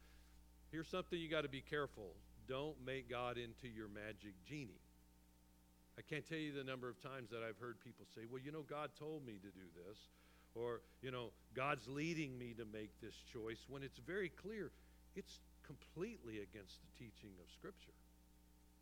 here's 0.71 0.87
something 0.87 1.19
you 1.19 1.29
got 1.29 1.43
to 1.43 1.49
be 1.49 1.63
careful. 1.69 2.15
Don't 2.49 2.77
make 2.85 3.09
God 3.09 3.39
into 3.39 3.69
your 3.69 3.89
magic 3.89 4.35
genie. 4.49 4.81
I 5.99 6.03
can't 6.03 6.29
tell 6.29 6.39
you 6.39 6.53
the 6.53 6.65
number 6.65 6.89
of 6.89 7.01
times 7.01 7.31
that 7.31 7.43
I've 7.47 7.59
heard 7.59 7.81
people 7.81 8.05
say, 8.15 8.23
well, 8.31 8.41
you 8.45 8.51
know, 8.51 8.65
God 8.69 8.91
told 8.99 9.25
me 9.25 9.35
to 9.35 9.49
do 9.49 9.67
this, 9.87 9.99
or, 10.55 10.81
you 11.03 11.11
know, 11.11 11.31
God's 11.55 11.87
leading 11.89 12.37
me 12.37 12.55
to 12.59 12.65
make 12.65 12.91
this 13.01 13.15
choice, 13.33 13.65
when 13.69 13.83
it's 13.83 13.99
very 13.99 14.29
clear 14.29 14.73
it's 15.15 15.41
completely 15.65 16.41
against 16.41 16.81
the 16.83 17.05
teaching 17.05 17.31
of 17.41 17.51
Scripture. 17.53 17.95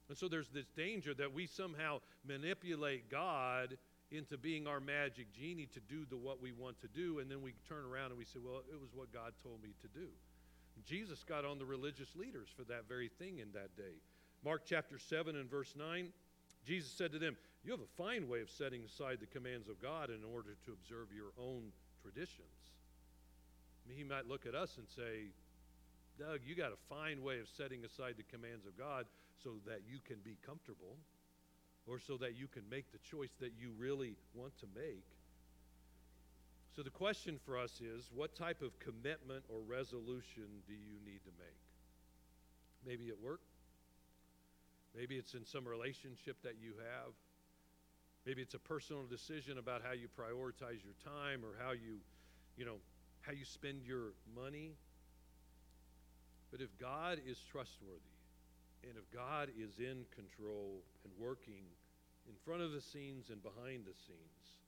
And 0.09 0.17
so 0.19 0.29
there's 0.29 0.49
this 0.49 0.67
danger 0.77 1.15
that 1.15 1.33
we 1.33 1.47
somehow 1.47 2.01
manipulate 2.27 3.11
God 3.11 3.77
into 4.11 4.37
being 4.37 4.67
our 4.67 4.81
magic 4.81 5.33
genie 5.33 5.69
to 5.73 5.81
do 5.81 6.05
the 6.09 6.17
what 6.17 6.41
we 6.41 6.53
want 6.53 6.81
to 6.81 6.89
do, 6.89 7.19
and 7.21 7.31
then 7.31 7.41
we 7.41 7.55
turn 7.69 7.85
around 7.85 8.11
and 8.11 8.19
we 8.19 8.25
say, 8.25 8.39
well, 8.43 8.63
it 8.71 8.81
was 8.81 8.91
what 8.95 9.13
God 9.13 9.33
told 9.43 9.63
me 9.63 9.71
to 9.81 9.89
do. 9.89 10.09
Jesus 10.85 11.25
got 11.25 11.45
on 11.45 11.59
the 11.59 11.65
religious 11.65 12.15
leaders 12.17 12.49
for 12.57 12.65
that 12.65 12.89
very 12.89 13.09
thing 13.09 13.39
in 13.39 13.53
that 13.53 13.77
day. 13.77 14.01
Mark 14.45 14.63
chapter 14.67 14.99
7 14.99 15.37
and 15.37 15.49
verse 15.49 15.75
9, 15.77 16.09
Jesus 16.67 16.91
said 16.91 17.13
to 17.13 17.19
them, 17.19 17.37
You 17.65 17.71
have 17.71 17.81
a 17.81 17.97
fine 17.97 18.29
way 18.29 18.41
of 18.41 18.51
setting 18.51 18.83
aside 18.85 19.19
the 19.21 19.27
commands 19.27 19.69
of 19.69 19.81
God 19.81 20.11
in 20.11 20.25
order 20.25 20.57
to 20.67 20.73
observe 20.73 21.09
your 21.15 21.33
own 21.39 21.73
traditions. 22.03 22.75
I 23.85 23.89
mean, 23.89 23.99
he 23.99 24.05
might 24.05 24.27
look 24.27 24.47
at 24.47 24.55
us 24.55 24.79
and 24.79 24.87
say, 24.89 25.31
Doug, 26.19 26.41
you 26.45 26.55
got 26.55 26.73
a 26.73 26.81
fine 26.89 27.23
way 27.23 27.41
of 27.41 27.49
setting 27.49 27.85
aside 27.85 28.15
the 28.17 28.25
commands 28.25 28.67
of 28.67 28.77
God 28.77 29.07
so 29.43 29.55
that 29.67 29.83
you 29.89 29.99
can 30.05 30.19
be 30.25 30.37
comfortable 30.45 30.97
or 31.87 31.99
so 31.99 32.17
that 32.19 32.37
you 32.37 32.47
can 32.47 32.63
make 32.71 32.93
the 32.93 32.99
choice 32.99 33.33
that 33.41 33.53
you 33.59 33.73
really 33.79 34.17
want 34.35 34.57
to 34.59 34.67
make. 34.75 35.05
So, 36.75 36.83
the 36.83 36.91
question 36.91 37.39
for 37.45 37.59
us 37.59 37.83
is 37.83 38.11
what 38.15 38.35
type 38.35 38.63
of 38.63 38.79
commitment 38.79 39.45
or 39.51 39.61
resolution 39.61 40.49
do 40.67 40.73
you 40.73 40.97
need 41.05 41.23
to 41.25 41.31
make? 41.39 41.61
Maybe 42.87 43.09
at 43.11 43.21
work. 43.21 43.41
Maybe 44.97 45.17
it's 45.17 45.35
in 45.35 45.45
some 45.45 45.69
relationship 45.69 46.37
that 46.43 46.57
you 46.63 46.73
have. 46.79 47.13
Maybe 48.25 48.41
it's 48.41 48.55
a 48.55 48.59
personal 48.59 49.05
decision 49.05 49.59
about 49.59 49.83
how 49.85 49.93
you 49.93 50.09
prioritize 50.09 50.81
your 50.83 50.97
time 51.05 51.45
or 51.45 51.53
how 51.63 51.73
you, 51.73 52.01
you 52.57 52.65
know, 52.65 52.77
how 53.21 53.33
you 53.33 53.45
spend 53.45 53.83
your 53.85 54.15
money. 54.35 54.73
But 56.51 56.61
if 56.61 56.69
God 56.79 57.21
is 57.27 57.39
trustworthy, 57.51 58.17
and 58.83 58.97
if 58.97 59.11
God 59.13 59.51
is 59.59 59.79
in 59.79 60.05
control 60.15 60.83
and 61.05 61.13
working 61.19 61.65
in 62.27 62.35
front 62.45 62.63
of 62.63 62.73
the 62.73 62.81
scenes 62.81 63.31
and 63.31 63.43
behind 63.43 63.85
the 63.85 63.95
scenes, 63.95 64.62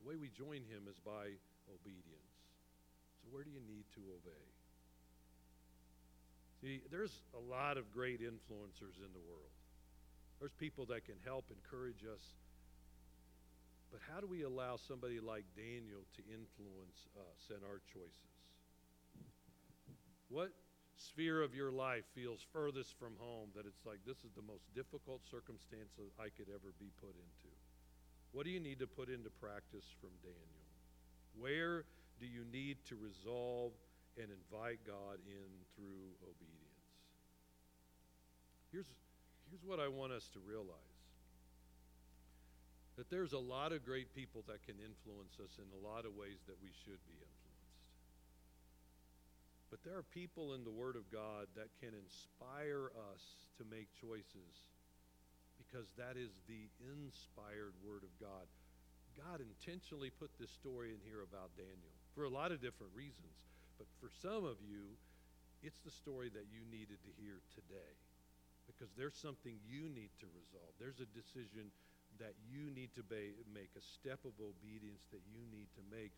the 0.00 0.08
way 0.08 0.16
we 0.16 0.30
join 0.30 0.62
Him 0.66 0.86
is 0.88 0.98
by 1.04 1.36
obedience. 1.68 2.34
So, 3.22 3.28
where 3.30 3.44
do 3.44 3.50
you 3.50 3.60
need 3.66 3.84
to 3.94 4.02
obey? 4.14 4.46
See, 6.60 6.82
there's 6.90 7.22
a 7.34 7.42
lot 7.42 7.78
of 7.78 7.90
great 7.92 8.20
influencers 8.20 8.98
in 8.98 9.10
the 9.14 9.22
world. 9.22 9.54
There's 10.40 10.54
people 10.54 10.86
that 10.86 11.04
can 11.04 11.18
help 11.24 11.50
encourage 11.50 12.02
us. 12.02 12.22
But 13.90 14.00
how 14.12 14.20
do 14.20 14.26
we 14.26 14.42
allow 14.42 14.76
somebody 14.76 15.18
like 15.18 15.44
Daniel 15.56 16.04
to 16.18 16.22
influence 16.28 17.06
us 17.16 17.50
and 17.50 17.62
our 17.64 17.80
choices? 17.88 18.36
What 20.28 20.52
sphere 20.98 21.42
of 21.42 21.54
your 21.54 21.70
life 21.70 22.04
feels 22.14 22.44
furthest 22.52 22.98
from 22.98 23.14
home 23.18 23.48
that 23.56 23.64
it's 23.64 23.86
like 23.86 24.04
this 24.04 24.18
is 24.26 24.34
the 24.36 24.44
most 24.44 24.66
difficult 24.74 25.22
circumstance 25.24 25.96
I 26.18 26.28
could 26.28 26.52
ever 26.52 26.74
be 26.78 26.90
put 27.00 27.14
into? 27.16 27.50
What 28.32 28.44
do 28.44 28.50
you 28.50 28.60
need 28.60 28.78
to 28.80 28.86
put 28.86 29.08
into 29.08 29.30
practice 29.30 29.84
from 30.00 30.10
Daniel? 30.22 30.64
Where 31.38 31.84
do 32.20 32.26
you 32.26 32.44
need 32.52 32.78
to 32.88 32.96
resolve 32.96 33.72
and 34.16 34.28
invite 34.28 34.80
God 34.86 35.18
in 35.26 35.50
through 35.76 36.12
obedience? 36.22 36.68
Here's, 38.72 38.86
here's 39.48 39.64
what 39.64 39.80
I 39.80 39.88
want 39.88 40.12
us 40.12 40.28
to 40.34 40.40
realize 40.40 40.98
that 42.98 43.08
there's 43.10 43.32
a 43.32 43.38
lot 43.38 43.72
of 43.72 43.86
great 43.86 44.12
people 44.12 44.42
that 44.48 44.58
can 44.66 44.74
influence 44.82 45.38
us 45.38 45.54
in 45.62 45.70
a 45.70 45.80
lot 45.86 46.04
of 46.04 46.18
ways 46.18 46.42
that 46.50 46.58
we 46.60 46.68
should 46.82 46.98
be 47.06 47.14
influenced. 47.14 47.48
But 49.70 49.78
there 49.84 49.96
are 49.96 50.02
people 50.02 50.54
in 50.54 50.64
the 50.64 50.74
Word 50.74 50.96
of 50.96 51.06
God 51.12 51.46
that 51.54 51.70
can 51.78 51.94
inspire 51.94 52.90
us 53.14 53.22
to 53.56 53.64
make 53.70 53.86
choices 53.94 54.66
because 55.68 55.92
that 56.00 56.16
is 56.16 56.32
the 56.48 56.72
inspired 56.80 57.76
Word 57.84 58.00
of 58.00 58.12
God. 58.16 58.48
God 59.20 59.44
intentionally 59.44 60.08
put 60.08 60.32
this 60.40 60.50
story 60.50 60.96
in 60.96 61.00
here 61.04 61.20
about 61.20 61.52
Daniel 61.60 61.92
for 62.16 62.24
a 62.24 62.32
lot 62.32 62.50
of 62.50 62.64
different 62.64 62.94
reasons. 62.96 63.36
But 63.76 63.86
for 64.00 64.08
some 64.08 64.48
of 64.48 64.56
you, 64.64 64.96
it's 65.62 65.78
the 65.84 65.92
story 65.92 66.32
that 66.32 66.48
you 66.48 66.64
needed 66.70 67.02
to 67.02 67.12
hear 67.20 67.42
today 67.52 67.92
because 68.70 68.94
there's 68.94 69.18
something 69.18 69.58
you 69.66 69.90
need 69.90 70.14
to 70.22 70.28
resolve. 70.32 70.72
There's 70.78 71.02
a 71.02 71.10
decision 71.10 71.74
that 72.22 72.34
you 72.46 72.70
need 72.72 72.94
to 72.98 73.04
make, 73.10 73.70
a 73.76 73.84
step 73.84 74.22
of 74.24 74.34
obedience 74.40 75.04
that 75.12 75.22
you 75.28 75.42
need 75.50 75.70
to 75.78 75.82
make 75.92 76.14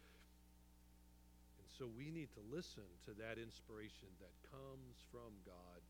And 1.60 1.68
so 1.68 1.88
we 1.88 2.08
need 2.08 2.32
to 2.36 2.42
listen 2.48 2.86
to 3.04 3.12
that 3.20 3.36
inspiration 3.36 4.08
that 4.20 4.32
comes 4.48 4.96
from 5.12 5.32
God 5.44 5.80